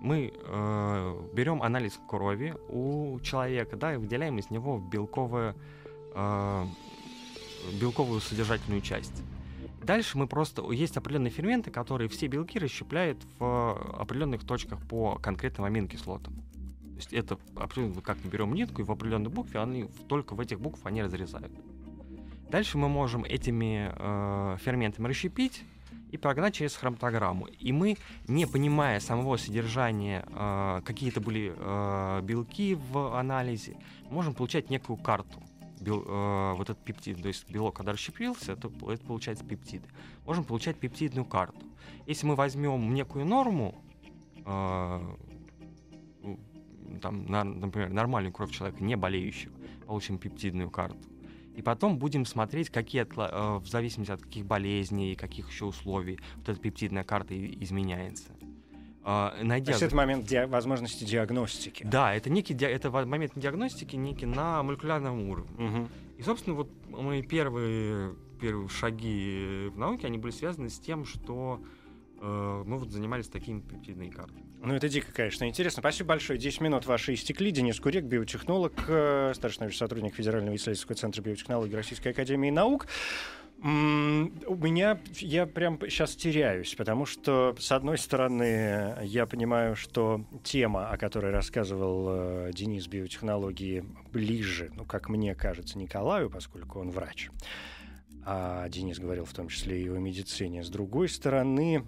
[0.00, 5.54] мы э, берем анализ крови у человека, да, и выделяем из него белковое,
[6.14, 6.64] э,
[7.80, 9.22] белковую содержательную часть.
[9.82, 10.68] Дальше мы просто...
[10.72, 16.34] Есть определенные ферменты, которые все белки расщепляют в определенных точках по конкретным аминокислотам.
[16.34, 20.40] То есть это определенно, как мы берем нитку, и в определенной букве они только в
[20.40, 21.52] этих буквах они разрезают.
[22.48, 25.64] Дальше мы можем этими э, ферментами расщепить
[26.12, 27.46] и прогнать через хроматограмму.
[27.46, 27.96] И мы,
[28.28, 33.76] не понимая самого содержания, э, какие-то были э, белки в анализе,
[34.10, 35.42] можем получать некую карту.
[35.80, 39.88] Бел, э, вот этот пептид, то есть белок, когда расщепился, это, это получается пептиды.
[40.24, 41.66] Можем получать пептидную карту.
[42.06, 43.74] Если мы возьмем некую норму,
[44.44, 45.16] э,
[47.02, 49.52] там, на, например, нормальную кровь человека, не болеющего,
[49.86, 51.08] получим пептидную карту
[51.56, 56.48] и потом будем смотреть, какие, э, в зависимости от каких болезней, каких еще условий, вот
[56.48, 58.30] эта пептидная карта изменяется.
[59.02, 59.66] А, найдя...
[59.66, 60.44] То есть это момент ди...
[60.44, 61.84] возможности диагностики.
[61.84, 62.64] Да, это некий ди...
[62.66, 65.66] это момент диагностики некий на молекулярном уровне.
[65.66, 65.88] Угу.
[66.18, 71.60] И, собственно, вот мои первые, первые шаги в науке, они были связаны с тем, что
[72.26, 74.44] мы вот занимались такими пептидными картами.
[74.62, 75.80] Ну, это дико, конечно, интересно.
[75.80, 76.38] Спасибо большое.
[76.38, 77.50] 10 минут ваши истекли.
[77.50, 82.86] Денис Курек, биотехнолог, э, старший научный сотрудник Федерального исследовательского центра биотехнологии Российской Академии Наук.
[83.62, 90.90] У меня я прям сейчас теряюсь, потому что, с одной стороны, я понимаю, что тема,
[90.90, 97.30] о которой рассказывал э, Денис биотехнологии, ближе, ну, как мне кажется, Николаю, поскольку он врач.
[98.26, 100.62] А Денис говорил в том числе и о медицине.
[100.62, 101.84] С другой стороны,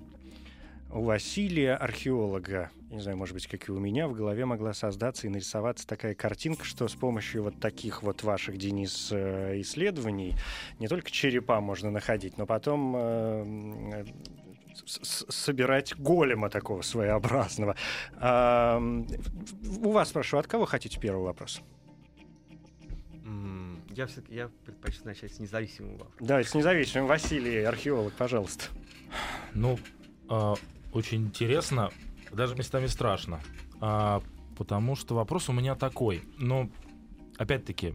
[0.90, 5.26] у Василия, археолога, не знаю, может быть, как и у меня, в голове могла создаться
[5.26, 10.34] и нарисоваться такая картинка, что с помощью вот таких вот ваших, Денис, э, исследований
[10.78, 14.04] не только черепа можно находить, но потом э,
[14.86, 17.76] собирать голема такого своеобразного.
[18.16, 21.60] А, у вас спрошу, от кого хотите первый вопрос?
[23.90, 26.06] Я, все я предпочту начать с независимого.
[26.20, 27.08] Да, с независимым.
[27.08, 28.66] Василий, археолог, пожалуйста.
[29.54, 29.76] Ну,
[30.28, 30.54] а,
[30.92, 31.90] очень интересно,
[32.32, 33.40] даже местами страшно.
[33.80, 34.22] А,
[34.56, 36.22] потому что вопрос у меня такой.
[36.38, 36.68] Но,
[37.36, 37.94] опять-таки,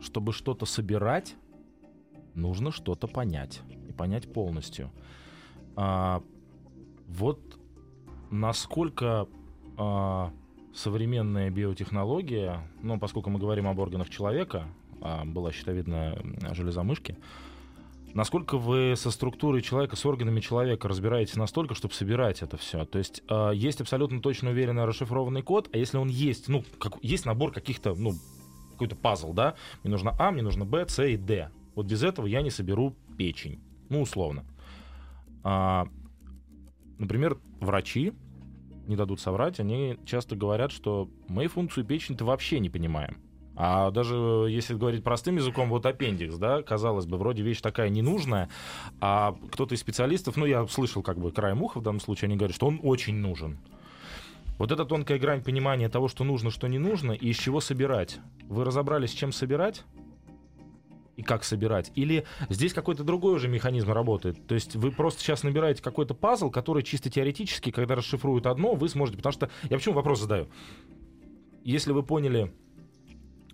[0.00, 1.34] чтобы что-то собирать,
[2.34, 3.60] нужно что-то понять.
[3.88, 4.90] И понять полностью.
[5.76, 6.22] А,
[7.06, 7.40] вот
[8.30, 9.28] насколько
[9.76, 10.32] а,
[10.74, 14.66] современная биотехнология, ну, поскольку мы говорим об органах человека,
[15.00, 16.18] а была щитовидная
[16.52, 17.16] железа мышки,
[18.12, 22.84] Насколько вы со структурой человека, с органами человека разбираетесь настолько, чтобы собирать это все?
[22.84, 26.94] То есть э, есть абсолютно точно уверенно расшифрованный код, а если он есть, ну, как,
[27.02, 28.14] есть набор каких-то, ну,
[28.72, 29.54] какой-то пазл, да?
[29.82, 31.50] Мне нужно А, мне нужно Б, С и Д.
[31.74, 33.60] Вот без этого я не соберу печень.
[33.88, 34.44] Ну, условно.
[35.44, 35.86] А,
[36.98, 38.12] например, врачи,
[38.86, 43.18] не дадут соврать, они часто говорят, что мы функцию печени-то вообще не понимаем.
[43.62, 44.14] А даже
[44.48, 48.48] если говорить простым языком, вот аппендикс, да, казалось бы, вроде вещь такая ненужная,
[49.02, 52.36] а кто-то из специалистов, ну, я слышал как бы край уха в данном случае, они
[52.36, 53.58] говорят, что он очень нужен.
[54.56, 58.18] Вот эта тонкая грань понимания того, что нужно, что не нужно, и из чего собирать.
[58.48, 59.84] Вы разобрались, чем собирать?
[61.16, 61.92] И как собирать?
[61.94, 64.46] Или здесь какой-то другой уже механизм работает?
[64.46, 68.88] То есть вы просто сейчас набираете какой-то пазл, который чисто теоретически, когда расшифруют одно, вы
[68.88, 69.18] сможете...
[69.18, 70.48] Потому что я почему вопрос задаю?
[71.62, 72.54] Если вы поняли,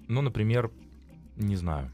[0.08, 0.70] ну, например,
[1.36, 1.90] не знаю,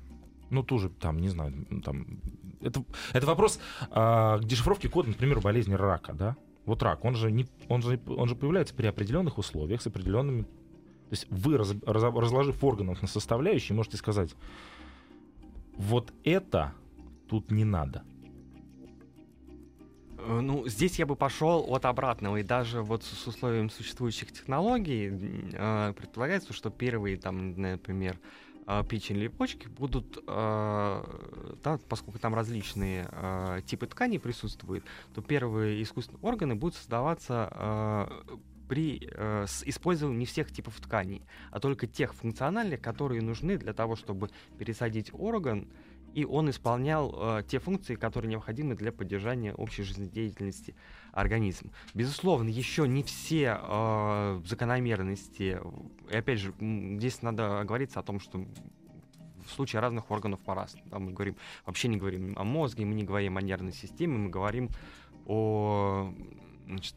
[0.50, 1.52] ну, ту же, там, не знаю,
[1.84, 2.20] там,
[2.60, 3.58] это, это вопрос
[3.90, 6.36] э, дешифровки кода, например, болезни рака, да?
[6.64, 10.42] Вот рак, он же, не, он, же, он же появляется при определенных условиях, с определенными...
[10.42, 14.34] То есть вы, раз, раз, разложив органов на составляющие, можете сказать,
[15.76, 16.72] вот это
[17.28, 18.02] тут не надо.
[20.24, 25.10] Э, ну, здесь я бы пошел от обратного, и даже вот с условием существующих технологий
[25.52, 28.18] э, предполагается, что первые, там, например,
[28.66, 35.82] э, печень или почки будут, да, поскольку там различные э, типы тканей присутствуют, то первые
[35.82, 38.08] искусственные органы будут создаваться
[38.72, 41.20] при э, с использованием не всех типов тканей,
[41.50, 45.68] а только тех функциональных, которые нужны для того, чтобы пересадить орган,
[46.14, 50.74] и он исполнял э, те функции, которые необходимы для поддержания общей жизнедеятельности
[51.12, 51.70] организма.
[51.94, 55.60] Безусловно, еще не все э, закономерности,
[56.10, 58.44] и опять же, здесь надо оговориться о том, что
[59.46, 60.86] в случае разных органов по-разному.
[60.88, 61.36] Да, мы говорим,
[61.66, 64.70] вообще не говорим о мозге, мы не говорим о нервной системе, мы говорим
[65.26, 66.12] о
[66.66, 66.94] значит,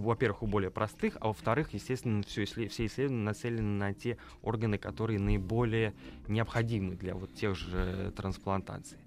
[0.00, 5.18] во-первых, у более простых, а во-вторых, естественно, все, все исследования нацелены на те органы, которые
[5.18, 5.94] наиболее
[6.28, 8.98] необходимы для вот тех же трансплантаций.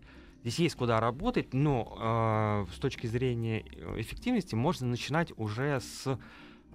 [0.42, 6.18] Здесь есть куда работать, но э, с точки зрения э, эффективности можно начинать уже с,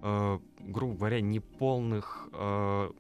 [0.03, 2.91] э, грубо говоря, неполных э,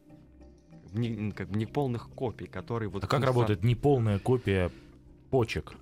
[0.93, 3.05] не, как бы неполных копий, которые вот.
[3.05, 4.71] А как работает неполная копия
[5.31, 5.75] почек?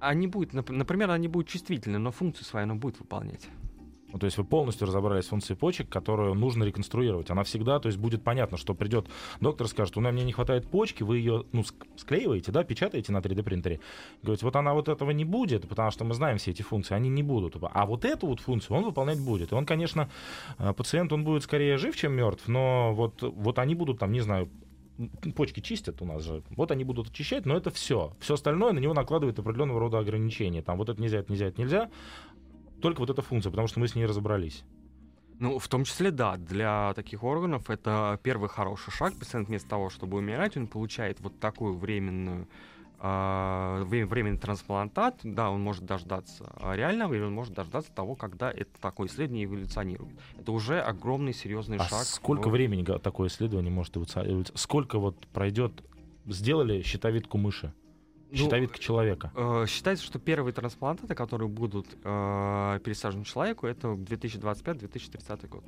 [0.00, 3.48] Они будут, например, они будут чувствительны, но функцию свою она будет выполнять.
[4.12, 7.30] Ну, то есть вы полностью разобрались с функцией почек, которую нужно реконструировать.
[7.30, 9.06] Она всегда, то есть будет понятно, что придет
[9.40, 11.62] доктор, скажет, у меня мне не хватает почки, вы ее ну,
[11.96, 13.80] склеиваете, да, печатаете на 3D принтере.
[14.22, 17.10] Говорите, вот она вот этого не будет, потому что мы знаем все эти функции, они
[17.10, 17.56] не будут.
[17.60, 19.52] А вот эту вот функцию он выполнять будет.
[19.52, 20.08] И он, конечно,
[20.58, 24.20] э, пациент, он будет скорее жив, чем мертв, но вот, вот они будут там, не
[24.20, 24.48] знаю,
[25.36, 28.16] почки чистят у нас же, вот они будут очищать, но это все.
[28.20, 30.62] Все остальное на него накладывает определенного рода ограничения.
[30.62, 31.90] Там вот это нельзя, это нельзя, это нельзя
[32.80, 34.64] только вот эта функция, потому что мы с ней разобрались.
[35.38, 39.14] Ну, в том числе, да, для таких органов это первый хороший шаг.
[39.14, 42.48] Пациент вместо того, чтобы умирать, он получает вот такую временную
[43.00, 48.80] э, временный трансплантат, да, он может дождаться реального, или он может дождаться того, когда это
[48.80, 50.12] такое исследование эволюционирует.
[50.36, 52.04] Это уже огромный серьезный а шаг.
[52.04, 52.52] Сколько в...
[52.52, 54.50] времени такое исследование может эволюционировать?
[54.54, 55.84] Сколько вот пройдет?
[56.26, 57.72] Сделали щитовидку мыши?
[58.32, 59.32] Щитовидка ну, человека.
[59.34, 65.64] Э, считается, что первые трансплантаты, которые будут э, пересажены человеку, это 2025-2030 год.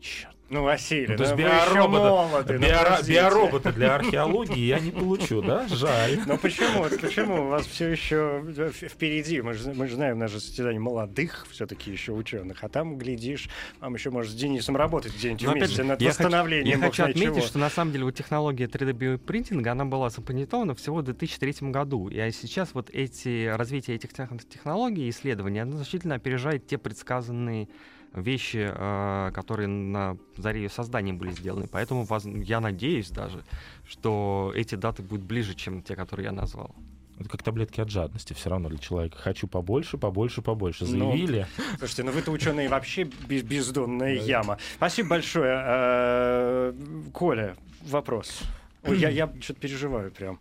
[0.00, 0.33] Черт.
[0.50, 5.66] Ну, Василий, ну, то есть биоробота, биоро, биоробота для археологии я не получу, да?
[5.68, 6.20] Жаль.
[6.26, 6.84] Ну почему?
[7.00, 9.40] Почему у вас все еще впереди?
[9.40, 13.48] Мы же, мы же знаем наше состязание молодых все-таки еще ученых, а там, глядишь,
[13.80, 16.80] вам еще, может, с Денисом работать где-нибудь Но, вместе над я восстановлением.
[16.80, 17.46] Хочу, я хочу отметить, чего.
[17.46, 22.08] что на самом деле вот технология 3D-биопринтинга, она была запатентована всего в 2003 году.
[22.08, 27.68] И сейчас вот эти, развитие этих технологий и исследований, оно значительно опережает те предсказанные
[28.14, 31.66] вещи, э, которые на заре ее создания были сделаны.
[31.70, 33.44] Поэтому я надеюсь даже,
[33.86, 36.74] что эти даты будут ближе, чем те, которые я назвал.
[37.18, 39.16] Это как таблетки от жадности все равно для человека.
[39.18, 40.84] Хочу побольше, побольше, побольше.
[40.84, 41.46] Ну, Заявили.
[41.56, 44.58] Ну, слушайте, ну вы-то ученые вообще бездонная яма.
[44.76, 45.62] Спасибо большое.
[45.64, 46.74] Э,
[47.12, 48.42] Коля, вопрос.
[48.82, 50.40] Ой, я, я что-то переживаю прям.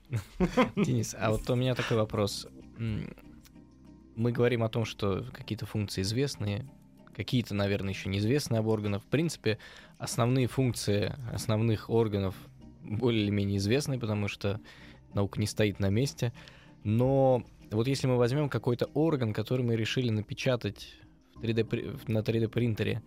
[0.76, 2.48] Денис, а вот у меня такой вопрос.
[2.78, 6.66] Мы говорим о том, что какие-то функции известные,
[7.16, 9.04] какие-то, наверное, еще неизвестные об органах.
[9.04, 9.58] В принципе,
[9.98, 12.36] основные функции основных органов
[12.84, 14.60] более или менее известны, потому что
[15.14, 16.34] наука не стоит на месте.
[16.84, 20.96] Но вот если мы возьмем какой-то орган, который мы решили напечатать
[21.36, 23.02] в 3D, на 3D принтере,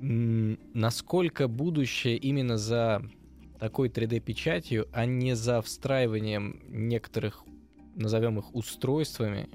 [0.00, 3.02] насколько будущее именно за
[3.58, 7.44] такой 3D-печатью, а не за встраиванием некоторых,
[7.94, 9.48] назовем их, устройствами,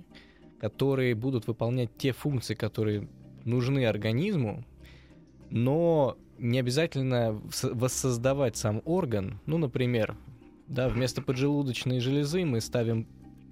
[0.59, 3.07] которые будут выполнять те функции, которые
[3.49, 4.65] нужны организму,
[5.49, 9.39] но не обязательно воссоздавать сам орган.
[9.45, 10.15] Ну, например,
[10.67, 13.07] да, вместо поджелудочной железы мы ставим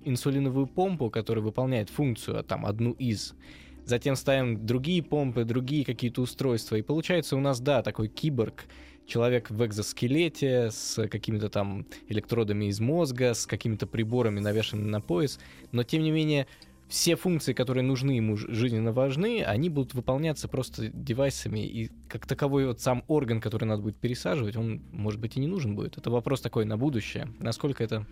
[0.06, 3.36] инсулиновую помпу, которая выполняет функцию, а там, одну из.
[3.84, 6.76] Затем ставим другие помпы, другие какие-то устройства.
[6.76, 8.66] И получается у нас, да, такой киборг,
[9.06, 15.39] человек в экзоскелете с какими-то там электродами из мозга, с какими-то приборами, навешанными на пояс.
[15.72, 16.48] Но, тем не менее,
[16.88, 22.68] все функции, которые нужны ему жизненно важны, они будут выполняться просто девайсами, и как таковой
[22.68, 25.98] вот сам орган, который надо будет пересаживать, он, может быть, и не нужен будет.
[25.98, 27.28] Это вопрос такой на будущее.
[27.40, 28.06] Насколько это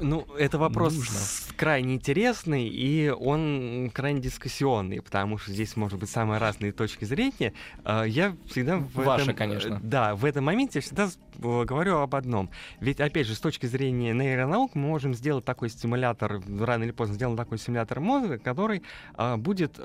[0.00, 1.18] ну, это вопрос Нужно.
[1.56, 7.52] крайне интересный, и он крайне дискуссионный, потому что здесь может быть самые разные точки зрения.
[7.84, 9.80] А, Я всегда в Ваша, этом, конечно.
[9.82, 12.50] Да, в этом моменте всегда с- э, говорю об одном.
[12.80, 17.14] Ведь, опять же, с точки зрения нейронаук мы можем сделать такой стимулятор, рано или поздно
[17.14, 18.82] сделаем такой стимулятор мозга, который
[19.14, 19.82] а, будет э,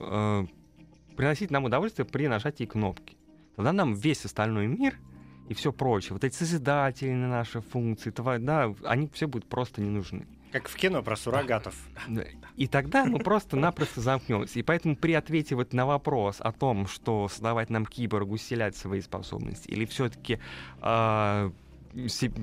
[0.00, 0.46] э,
[1.16, 3.16] приносить нам удовольствие при нажатии кнопки.
[3.56, 4.96] Тогда нам весь остальной мир
[5.50, 9.90] и все прочее, вот эти созидательные наши функции, тва- да, они все будут просто не
[9.90, 10.28] нужны.
[10.52, 11.74] Как в кино про суррогатов.
[12.56, 14.60] И тогда мы просто-напросто замкнемся.
[14.60, 19.00] И поэтому при ответе вот на вопрос о том, что создавать нам киборг, усилять свои
[19.00, 20.38] способности, или все-таки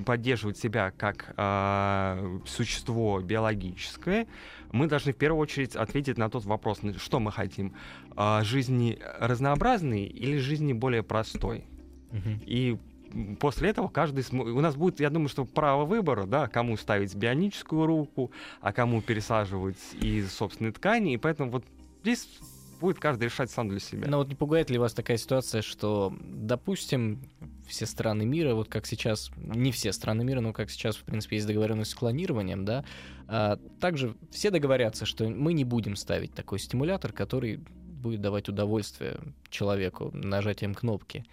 [0.06, 4.28] поддерживать себя как а, существо биологическое,
[4.74, 7.74] мы должны в первую очередь ответить на тот вопрос, что мы хотим.
[8.18, 11.64] А, жизни разнообразной или жизни более простой?
[12.46, 12.78] И
[13.40, 14.22] после этого каждый...
[14.22, 18.74] смо- У нас будет, я думаю, что право выбора, да, кому ставить бионическую руку, а
[18.74, 21.14] кому пересаживать из собственной ткани.
[21.14, 21.66] И поэтому вот
[22.02, 22.28] здесь
[22.80, 24.08] будет каждый решать сам для себя.
[24.08, 27.20] Но вот не пугает ли вас такая ситуация, что, допустим,
[27.68, 31.38] все страны мира, вот как сейчас, не все страны мира, но как сейчас, в принципе,
[31.38, 32.86] есть договоренность с клонированием, да,
[33.28, 39.20] а, также все договорятся, что мы не будем ставить такой стимулятор, который будет давать удовольствие
[39.50, 41.26] человеку нажатием кнопки.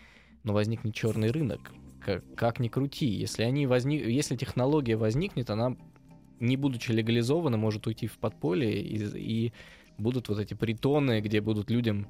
[0.45, 1.73] Но возникнет черный рынок.
[2.01, 4.07] Как, как ни крути, если, они возник...
[4.07, 5.77] если технология возникнет, она,
[6.39, 9.53] не будучи легализована, может уйти в подполье, и, и
[9.99, 12.07] будут вот эти притоны, где будут людям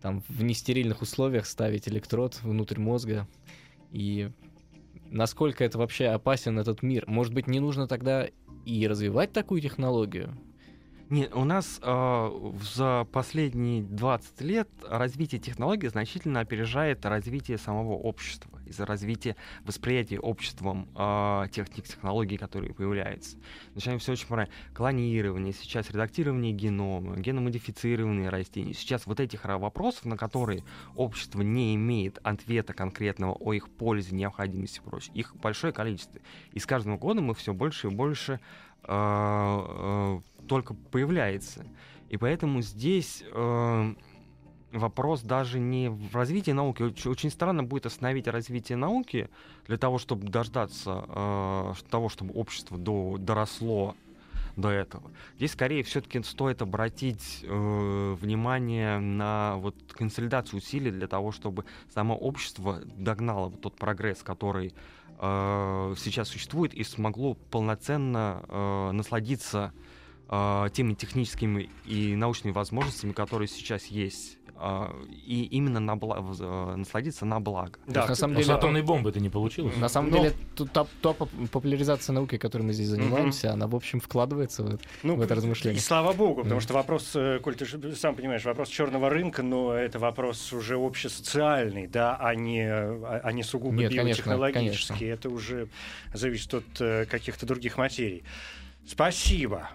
[0.00, 3.28] там в нестерильных условиях ставить электрод внутрь мозга.
[3.90, 4.30] И
[5.10, 7.04] насколько это вообще опасен этот мир?
[7.06, 8.28] Может быть, не нужно тогда
[8.64, 10.36] и развивать такую технологию?
[11.12, 18.60] Нет, у нас э, за последние 20 лет развитие технологий значительно опережает развитие самого общества.
[18.64, 19.36] Из-за развития
[19.66, 23.36] восприятия обществом э, тех тех технологий, которые появляются.
[23.74, 24.54] Начинаем все очень правильно.
[24.72, 28.72] Клонирование, сейчас редактирование генома, геномодифицированные растения.
[28.72, 30.64] Сейчас вот этих вопросов, на которые
[30.96, 36.22] общество не имеет ответа конкретного о их пользе, необходимости и прочее, их большое количество.
[36.52, 38.40] И с каждым годом мы все больше и больше
[38.84, 41.64] э, э, только появляется.
[42.08, 43.94] И поэтому здесь э,
[44.72, 46.82] вопрос даже не в развитии науки.
[46.82, 49.30] Очень, очень странно будет остановить развитие науки
[49.66, 53.94] для того, чтобы дождаться э, того, чтобы общество до, доросло
[54.56, 55.10] до этого.
[55.36, 61.64] Здесь скорее все-таки стоит обратить э, внимание на вот консолидацию усилий для того, чтобы
[61.94, 64.74] само общество догнало вот тот прогресс, который
[65.96, 69.72] сейчас существует, и смогло полноценно э, насладиться
[70.28, 74.38] э, теми техническими и научными возможностями, которые сейчас есть.
[74.62, 77.78] Э, и именно на бла- в- э, насладиться на благо.
[77.86, 79.76] Есть, на самом Но с деле, атомной бомбы это не получилось.
[79.76, 83.66] на самом Но- деле, тут та, та поп- популяризация науки, которой мы здесь занимаемся, она,
[83.66, 84.84] в общем, вкладывается в это.
[85.02, 85.78] Ну, в это размышление.
[85.78, 89.42] И слава богу, потому что вопрос, э, Коль, ты же сам понимаешь, вопрос черного рынка,
[89.42, 94.94] но это вопрос уже общесоциальный, да, а не, а а не сугубо Нет, конечно, биотехнологический.
[94.98, 95.14] конечно.
[95.14, 95.68] Это уже
[96.14, 98.22] зависит от э, каких-то других материй.
[98.86, 99.70] Спасибо.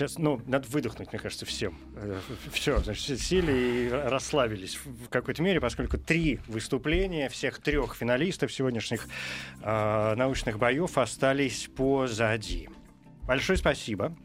[0.00, 1.78] Сейчас, ну, надо выдохнуть, мне кажется, всем.
[2.54, 9.06] Все, значит, сели и расслабились в какой-то мере, поскольку три выступления всех трех финалистов сегодняшних
[9.62, 12.70] э, научных боев остались позади.
[13.26, 14.16] Большое спасибо.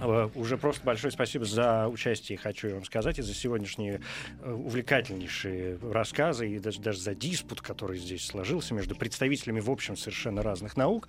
[0.00, 4.00] Э, Уже просто большое спасибо за участие, хочу вам сказать, и за сегодняшние
[4.42, 9.96] э, увлекательнейшие рассказы, и даже, даже за диспут, который здесь сложился между представителями, в общем,
[9.96, 11.08] совершенно разных наук.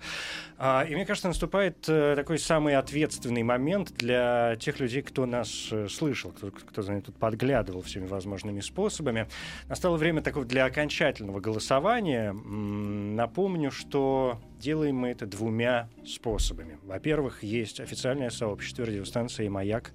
[0.58, 5.70] А, И мне кажется, наступает э, такой самый ответственный момент для тех людей, кто нас
[5.88, 9.28] слышал, кто, кто за нами тут подглядывал всеми возможными способами.
[9.68, 12.32] Настало время такого для окончательного голосования.
[12.32, 16.78] Напомню, что делаем мы это двумя способами.
[16.82, 19.92] Во-первых, есть официальное сообщество радиостанции «Маяк»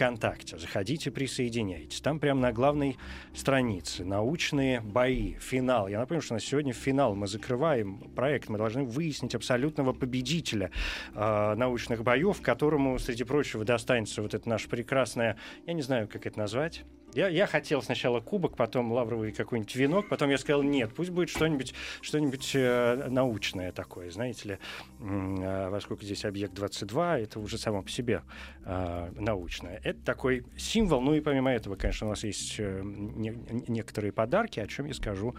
[0.00, 0.56] ВКонтакте.
[0.56, 2.00] Заходите, присоединяйтесь.
[2.00, 2.96] Там прямо на главной
[3.34, 5.88] странице научные бои, финал.
[5.88, 7.14] Я напомню, что на сегодня финал.
[7.14, 8.48] Мы закрываем проект.
[8.48, 10.70] Мы должны выяснить абсолютного победителя
[11.14, 15.36] э, научных боев, которому, среди прочего, достанется вот это наше прекрасное,
[15.66, 16.82] я не знаю, как это назвать,
[17.14, 21.28] я, я хотел сначала кубок, потом лавровый какой-нибудь венок, потом я сказал, нет, пусть будет
[21.28, 24.58] что-нибудь что-нибудь э, научное такое, знаете ли,
[25.00, 28.22] э, поскольку здесь объект 22, это уже само по себе
[28.64, 29.80] э, научное.
[29.90, 34.12] Это такой символ, ну и помимо этого, конечно, у нас есть э, не- не- некоторые
[34.12, 35.34] подарки, о чем я скажу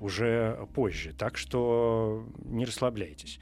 [0.00, 3.38] уже позже, так что не расслабляйтесь.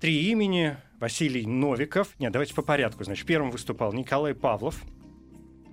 [0.00, 0.76] три имени.
[0.98, 2.08] Василий Новиков.
[2.20, 3.02] Нет, давайте по порядку.
[3.04, 4.82] Значит, первым выступал Николай Павлов,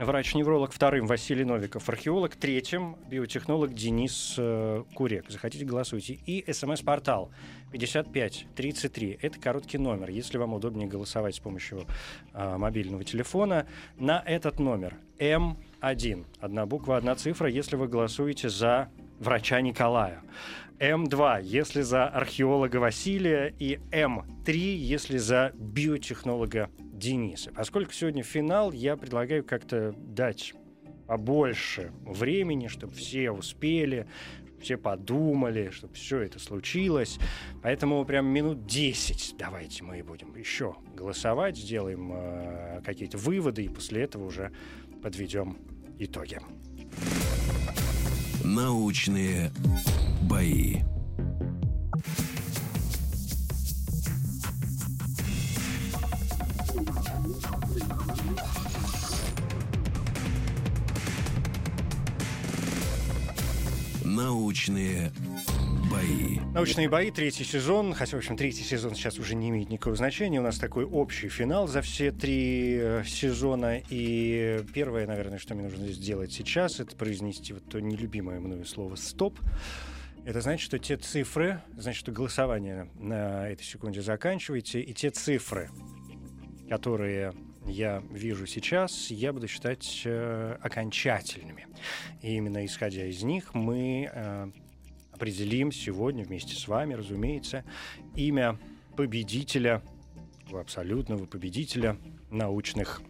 [0.06, 5.30] врач-невролог, вторым Василий Новиков, археолог, третьим биотехнолог Денис э, Курек.
[5.30, 6.14] Захотите, голосуйте.
[6.26, 7.32] И смс-портал
[7.72, 9.20] 5533.
[9.22, 10.10] Это короткий номер.
[10.10, 11.86] Если вам удобнее голосовать с помощью
[12.34, 13.68] э, мобильного телефона,
[13.98, 16.26] на этот номер М1.
[16.40, 18.90] Одна буква, одна цифра, если вы голосуете за
[19.20, 20.24] врача Николая.
[20.80, 27.52] М2, если за археолога Василия, и М3, если за биотехнолога Дениса.
[27.52, 30.54] Поскольку сегодня финал, я предлагаю как-то дать
[31.08, 34.08] побольше времени, чтобы все успели,
[34.62, 37.20] все подумали, чтобы все это случилось.
[37.62, 44.04] Поэтому прям минут 10 давайте мы будем еще голосовать, сделаем э, какие-то выводы, и после
[44.04, 44.52] этого уже
[45.02, 45.58] подведем
[45.98, 46.40] итоги.
[48.44, 49.52] Научные
[50.22, 50.78] бои.
[64.04, 65.12] Научные
[65.92, 66.40] бои.
[66.54, 67.94] Научные бои, третий сезон.
[67.94, 70.40] Хотя, в общем, третий сезон сейчас уже не имеет никакого значения.
[70.40, 73.82] У нас такой общий финал за все три э, сезона.
[73.90, 78.96] И первое, наверное, что мне нужно сделать сейчас, это произнести вот то нелюбимое мною слово
[78.96, 79.40] «стоп».
[80.26, 85.70] Это значит, что те цифры, значит, что голосование на этой секунде заканчиваете, и те цифры,
[86.70, 87.34] которые
[87.66, 91.68] я вижу сейчас, я буду считать э, окончательными.
[92.22, 94.52] И именно исходя из них мы э,
[95.12, 97.64] определим сегодня вместе с вами, разумеется,
[98.16, 98.58] имя
[98.96, 99.82] победителя,
[100.52, 101.98] абсолютного победителя
[102.30, 103.02] научных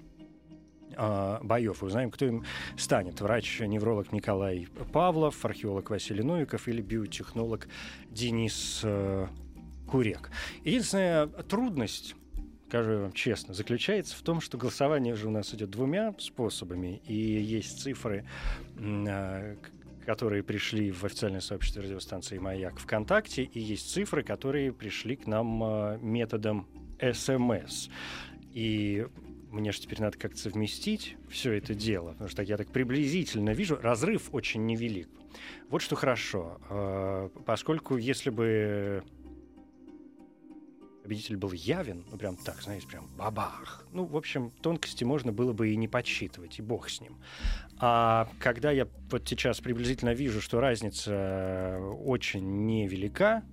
[1.00, 1.82] э, боев.
[1.84, 2.44] Узнаем, кто им
[2.78, 3.22] станет.
[3.22, 7.68] Врач-невролог Николай Павлов, археолог Василий Новиков или биотехнолог
[8.10, 9.28] Денис э,
[9.88, 10.30] Курек.
[10.64, 12.16] Единственная трудность
[12.70, 17.16] скажу вам честно, заключается в том, что голосование же у нас идет двумя способами, и
[17.16, 18.26] есть цифры,
[18.78, 19.56] а,
[20.06, 25.64] которые пришли в официальное сообщество радиостанции «Маяк» ВКонтакте, и есть цифры, которые пришли к нам
[25.64, 26.68] а, методом
[27.02, 27.90] СМС.
[28.54, 29.08] И
[29.50, 33.80] мне же теперь надо как-то совместить все это дело, потому что я так приблизительно вижу,
[33.82, 35.10] разрыв очень невелик.
[35.70, 39.04] Вот что хорошо, а, поскольку если бы
[41.10, 43.84] победитель был явен, ну прям так, знаете, прям бабах.
[43.94, 47.18] Ну, в общем, тонкости можно было бы и не подсчитывать, и бог с ним.
[47.80, 53.44] А когда я вот сейчас приблизительно вижу, что разница э, очень невелика,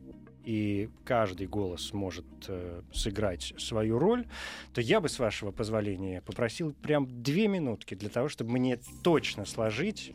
[0.46, 4.26] и каждый голос может э, сыграть свою роль,
[4.72, 9.44] то я бы, с вашего позволения, попросил прям две минутки для того, чтобы мне точно
[9.44, 10.12] сложить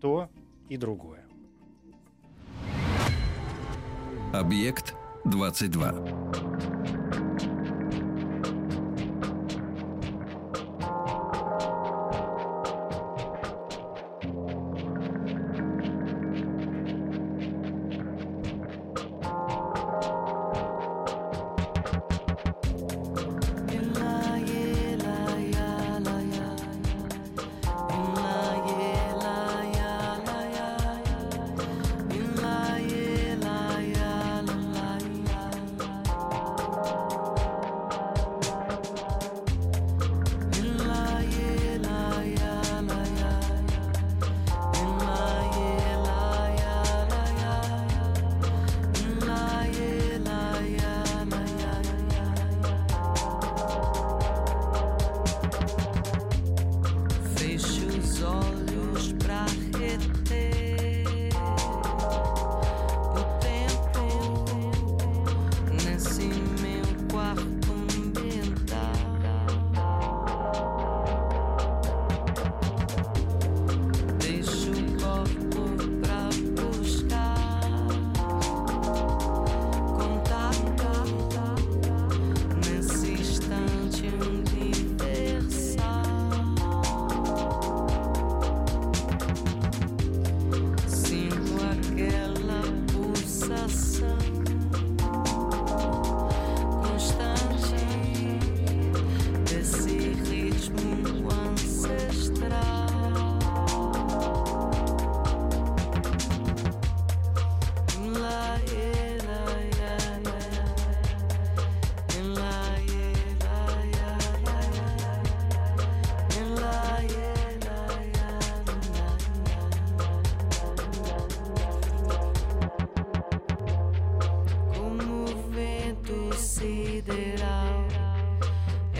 [0.00, 0.30] то
[0.70, 1.26] и другое.
[4.32, 4.94] Объект
[5.26, 6.95] 22.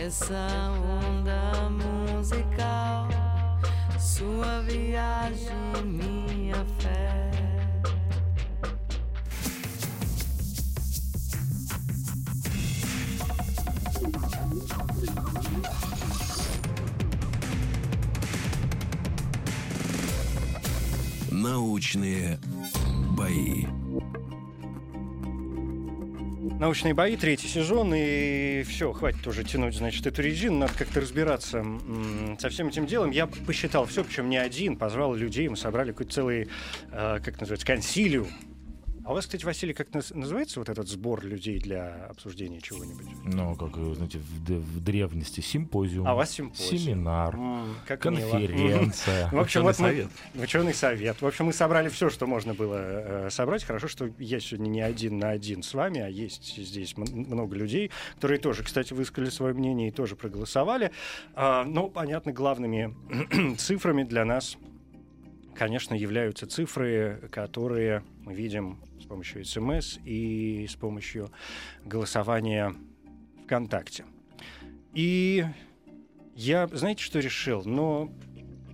[0.06, 0.48] essa
[1.06, 3.08] onda musical,
[3.98, 5.48] sua viagem,
[5.84, 7.30] minha fé.
[21.30, 22.38] Научные
[23.16, 23.75] бои.
[26.59, 31.63] Научные бои, третий сезон, и все, хватит уже тянуть, значит, эту резину, надо как-то разбираться
[32.39, 33.11] со всем этим делом.
[33.11, 36.49] Я посчитал все, причем не один, позвал людей, мы собрали какой-то целый,
[36.91, 38.29] э, как называется, консилиум.
[39.07, 43.05] А у вас, кстати, Василий, как наз- называется вот этот сбор людей для обсуждения чего-нибудь?
[43.23, 46.77] Ну, как, э, знаете, в, в древности симпозиум, А у вас симпозиум.
[46.77, 49.29] семинар, М, как конференция.
[49.31, 50.07] В общем, вот мы, совет.
[50.35, 51.21] ученый совет.
[51.21, 53.63] В общем, мы собрали все, что можно было э, собрать.
[53.63, 57.91] Хорошо, что я сегодня не один на один с вами, а есть здесь много людей,
[58.15, 60.91] которые тоже, кстати, высказали свое мнение и тоже проголосовали.
[61.33, 62.93] А, но, понятно, главными
[63.57, 64.57] цифрами для нас,
[65.55, 71.31] конечно, являются цифры, которые мы видим с помощью СМС и с помощью
[71.85, 72.73] голосования
[73.45, 74.05] ВКонтакте.
[74.93, 75.45] И
[76.35, 77.63] я, знаете, что решил?
[77.65, 78.11] Но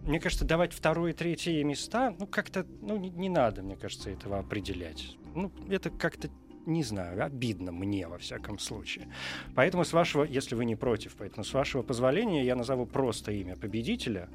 [0.05, 4.09] мне кажется, давать второе и третье места, ну, как-то, ну, не, не надо, мне кажется,
[4.09, 5.17] этого определять.
[5.33, 6.29] Ну, это как-то,
[6.65, 9.07] не знаю, обидно мне, во всяком случае.
[9.55, 13.55] Поэтому, с вашего, если вы не против, поэтому, с вашего позволения, я назову просто имя
[13.55, 14.29] победителя,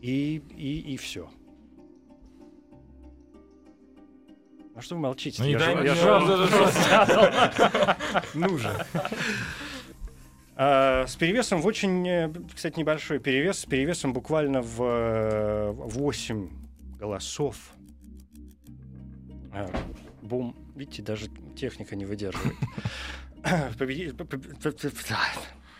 [0.00, 1.30] и, и, и все.
[4.78, 5.42] А что вы молчите?
[5.42, 6.02] Ну, я дай я же.
[8.34, 8.86] Ну же.
[10.54, 16.48] А, С перевесом в очень, э, кстати, небольшой перевес, с перевесом буквально в э, 8
[16.96, 17.72] голосов.
[19.52, 19.68] А,
[20.22, 20.54] Бум.
[20.76, 21.26] Видите, даже
[21.56, 22.54] техника не выдерживает.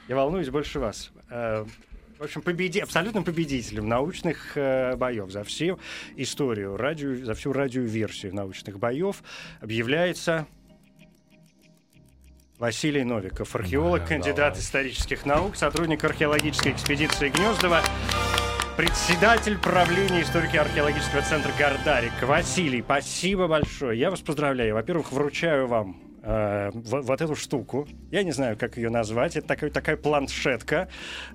[0.09, 1.13] Я волнуюсь больше вас.
[2.19, 2.81] В общем, победи...
[2.81, 5.79] абсолютным победителем научных э, боев за всю
[6.17, 7.15] историю, радио...
[7.25, 9.23] за всю радиоверсию научных боев
[9.61, 10.47] объявляется
[12.59, 14.61] Василий Новиков, археолог, Да, кандидат давай.
[14.61, 17.83] исторических наук, сотрудник археологической экспедиции Гнездова,
[18.77, 22.21] председатель правления историки-археологического центра Гордарик.
[22.23, 23.97] Василий, спасибо большое.
[23.97, 24.75] Я вас поздравляю.
[24.75, 27.87] Во-первых, вручаю вам э, вот, вот эту штуку.
[28.11, 29.37] Я не знаю, как ее назвать.
[29.37, 30.89] Это такая, такая планшетка.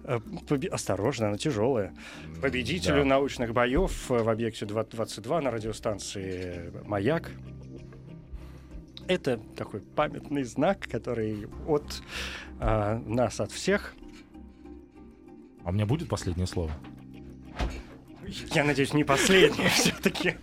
[0.03, 1.93] Э, побе- Осторожно, она тяжелая.
[2.41, 3.05] Победителю Да.
[3.05, 7.31] научных боев э, в объекте 22 на радиостанции «Маяк».
[9.07, 12.01] Это такой памятный знак, который от
[12.59, 13.95] э, нас, от всех.
[15.65, 16.71] А у меня будет последнее слово?
[18.53, 20.35] Я надеюсь, не последнее все-таки.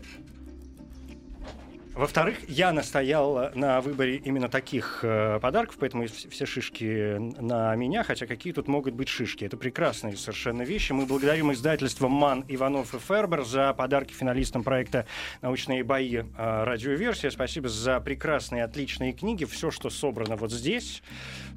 [1.94, 8.04] Во-вторых, я настоял на выборе именно таких э, подарков, поэтому вс- все шишки на меня,
[8.04, 9.44] хотя какие тут могут быть шишки.
[9.44, 10.92] Это прекрасные совершенно вещи.
[10.92, 15.04] Мы благодарим издательство «Ман, Иванов и Фербер» за подарки финалистам проекта
[15.42, 16.18] «Научные бои.
[16.18, 16.24] э,
[16.64, 17.28] Радиоверсия».
[17.30, 19.44] Спасибо за прекрасные, отличные книги.
[19.44, 21.02] Все, что собрано вот здесь,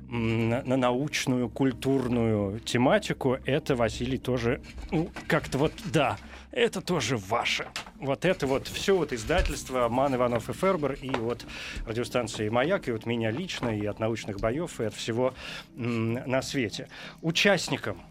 [0.09, 4.61] на научную, культурную тематику, это, Василий, тоже
[4.91, 6.17] ну, как-то вот, да,
[6.53, 7.67] это тоже ваше.
[7.99, 11.45] Вот это вот все вот издательство Ман, Иванов и Фербер, и от
[11.85, 15.33] радиостанции «Маяк», и от меня лично, и от научных боев, и от всего
[15.75, 16.87] на свете.
[17.21, 18.01] Участникам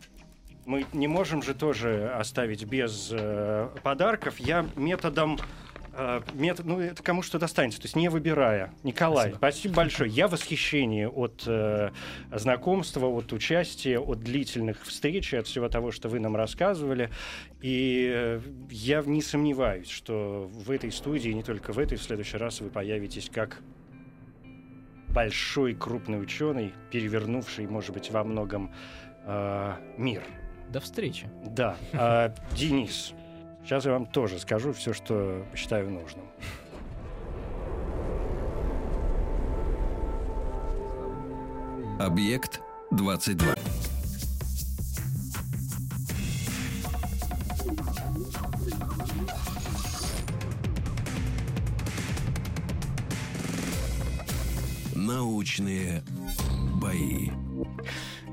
[0.64, 4.39] мы не можем же тоже оставить без э, подарков.
[4.39, 5.39] Я методом
[6.35, 8.73] метод, ну, это кому что достанется, то есть не выбирая.
[8.82, 10.10] Николай, спасибо, большое.
[10.10, 11.90] Я в восхищении от э,
[12.32, 17.10] знакомства, от участия, от длительных встреч от всего того, что вы нам рассказывали.
[17.60, 18.40] И э,
[18.70, 22.70] я не сомневаюсь, что в этой студии, не только в этой, в следующий раз вы
[22.70, 23.60] появитесь как
[25.09, 28.73] большой крупный ученый, перевернувший, может быть, во многом
[29.24, 30.23] э, мир.
[30.70, 31.28] До встречи.
[31.44, 31.77] Да.
[31.93, 33.12] А, Денис,
[33.64, 36.24] сейчас я вам тоже скажу все, что считаю нужным.
[41.98, 42.60] Объект
[42.90, 43.55] 22.
[54.94, 56.02] Научные
[56.80, 57.30] бои.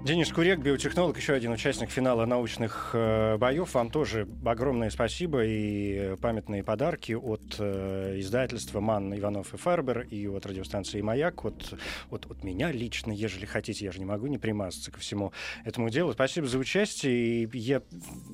[0.05, 3.73] Денис Курек, биотехнолог, еще один участник финала научных э, боев.
[3.73, 10.25] Вам тоже огромное спасибо и памятные подарки от э, издательства «Ман, Иванов и Фербер» и
[10.25, 11.73] от радиостанции «Маяк», от,
[12.09, 13.83] от, от меня лично, ежели хотите.
[13.85, 15.33] Я же не могу не примазаться ко всему
[15.65, 16.13] этому делу.
[16.13, 17.43] Спасибо за участие.
[17.43, 17.81] И я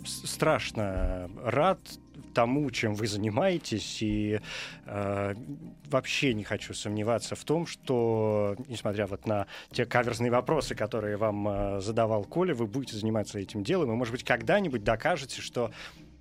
[0.06, 1.80] страшно рад
[2.34, 4.40] тому, чем вы занимаетесь, и
[4.86, 5.36] э,
[5.90, 11.48] вообще не хочу сомневаться в том, что, несмотря вот на те каверзные вопросы, которые вам
[11.48, 15.72] э, задавал Коля, вы будете заниматься этим делом, и, может быть, когда-нибудь докажете, что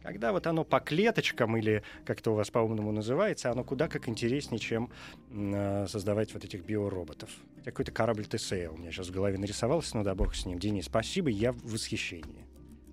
[0.05, 4.59] когда вот оно по клеточкам, или как-то у вас по-умному называется, оно куда как интереснее,
[4.59, 4.91] чем
[5.31, 7.31] э, создавать вот этих биороботов.
[7.65, 10.59] Какой-то корабль ТСЭ у меня сейчас в голове нарисовался, ну да бог с ним.
[10.59, 12.45] Денис, спасибо, я в восхищении.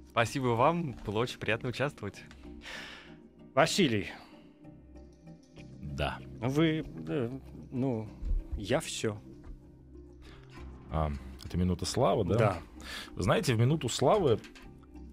[0.09, 2.15] Спасибо вам, было очень приятно участвовать.
[3.53, 4.07] Василий,
[5.81, 6.19] Да.
[6.39, 7.29] вы, э,
[7.71, 8.07] ну,
[8.57, 9.17] я все.
[10.89, 11.11] А,
[11.43, 12.37] это минута славы, да?
[12.37, 12.57] Да.
[13.17, 14.39] Знаете, в минуту славы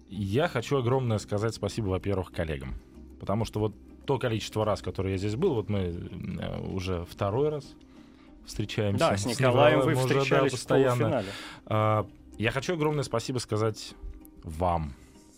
[0.07, 2.75] я хочу огромное сказать спасибо, во-первых, коллегам.
[3.19, 3.75] Потому что вот
[4.05, 7.75] то количество раз, которое я здесь был, вот мы э, уже второй раз
[8.45, 9.09] встречаемся.
[9.09, 10.95] Да, с Николаем вы уже, да, встречались в постоянно.
[10.95, 11.27] полуфинале.
[11.65, 12.07] А,
[12.37, 13.93] Я хочу огромное спасибо сказать
[14.43, 14.93] вам,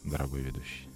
[0.06, 0.88] дорогой ведущий.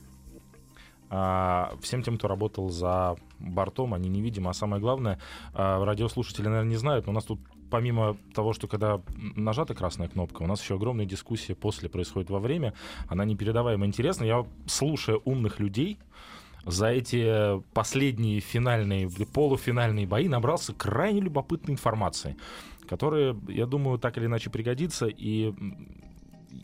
[1.09, 4.49] А, Всем тем, кто работал за бортом, они невидимы.
[4.49, 5.19] А самое главное,
[5.53, 9.01] а, радиослушатели, наверное, не знают, но у нас тут помимо того, что когда
[9.35, 12.73] нажата красная кнопка, у нас еще огромная дискуссия после происходит во время.
[13.07, 14.23] Она непередаваемо интересна.
[14.23, 15.99] Я, слушая умных людей,
[16.65, 22.37] за эти последние финальные, полуфинальные бои набрался крайне любопытной информации,
[22.87, 25.07] которая, я думаю, так или иначе пригодится.
[25.07, 25.53] И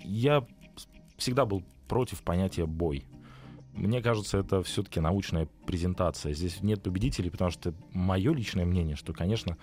[0.04, 0.46] я
[1.18, 3.06] всегда был против понятия бой.
[3.74, 6.34] Мне кажется, это все-таки научная презентация.
[6.34, 9.58] Здесь нет победителей, потому что мое личное мнение, что, конечно,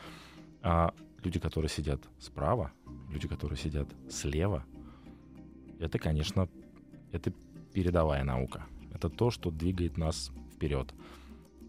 [0.63, 2.73] а, люди, которые сидят справа,
[3.11, 4.65] люди, которые сидят слева,
[5.79, 6.49] это, конечно,
[7.13, 7.33] это
[7.73, 8.67] передовая наука.
[8.93, 10.93] Это то, что двигает нас вперед.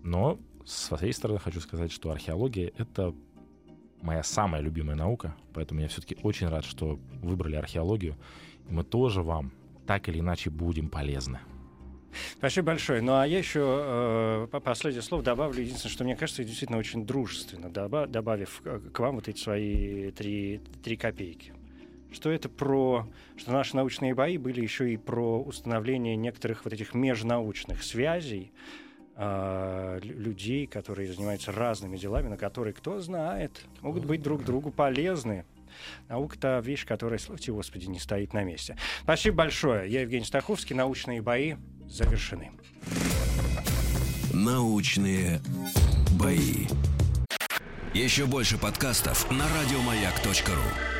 [0.03, 3.13] Но с своей стороны хочу сказать, что археология— это
[4.01, 8.15] моя самая любимая наука, поэтому я все-таки очень рад, что выбрали археологию.
[8.69, 9.51] И мы тоже вам
[9.85, 11.39] так или иначе будем полезны.
[12.37, 13.01] Спасибо большое.
[13.01, 15.61] Ну а я еще э, по- последнее слово добавлю.
[15.61, 18.61] Единственное, что мне кажется, действительно очень дружественно, доба- добавив
[18.93, 21.53] к вам вот эти свои три, три копейки.
[22.11, 23.07] Что это про...
[23.37, 28.51] Что наши научные бои были еще и про установление некоторых вот этих межнаучных связей
[29.15, 34.71] э, лю- людей, которые занимаются разными делами, на которые, кто знает, могут быть друг другу
[34.71, 35.45] полезны.
[36.07, 38.75] Наука-то вещь, которая, славьте Господи, не стоит на месте.
[39.03, 39.89] Спасибо большое.
[39.89, 40.75] Я Евгений Стаховский.
[40.75, 41.55] Научные бои
[41.89, 42.51] завершены.
[44.33, 45.41] Научные
[46.11, 46.67] бои.
[47.93, 50.98] Еще больше подкастов на радиомаяк.ру.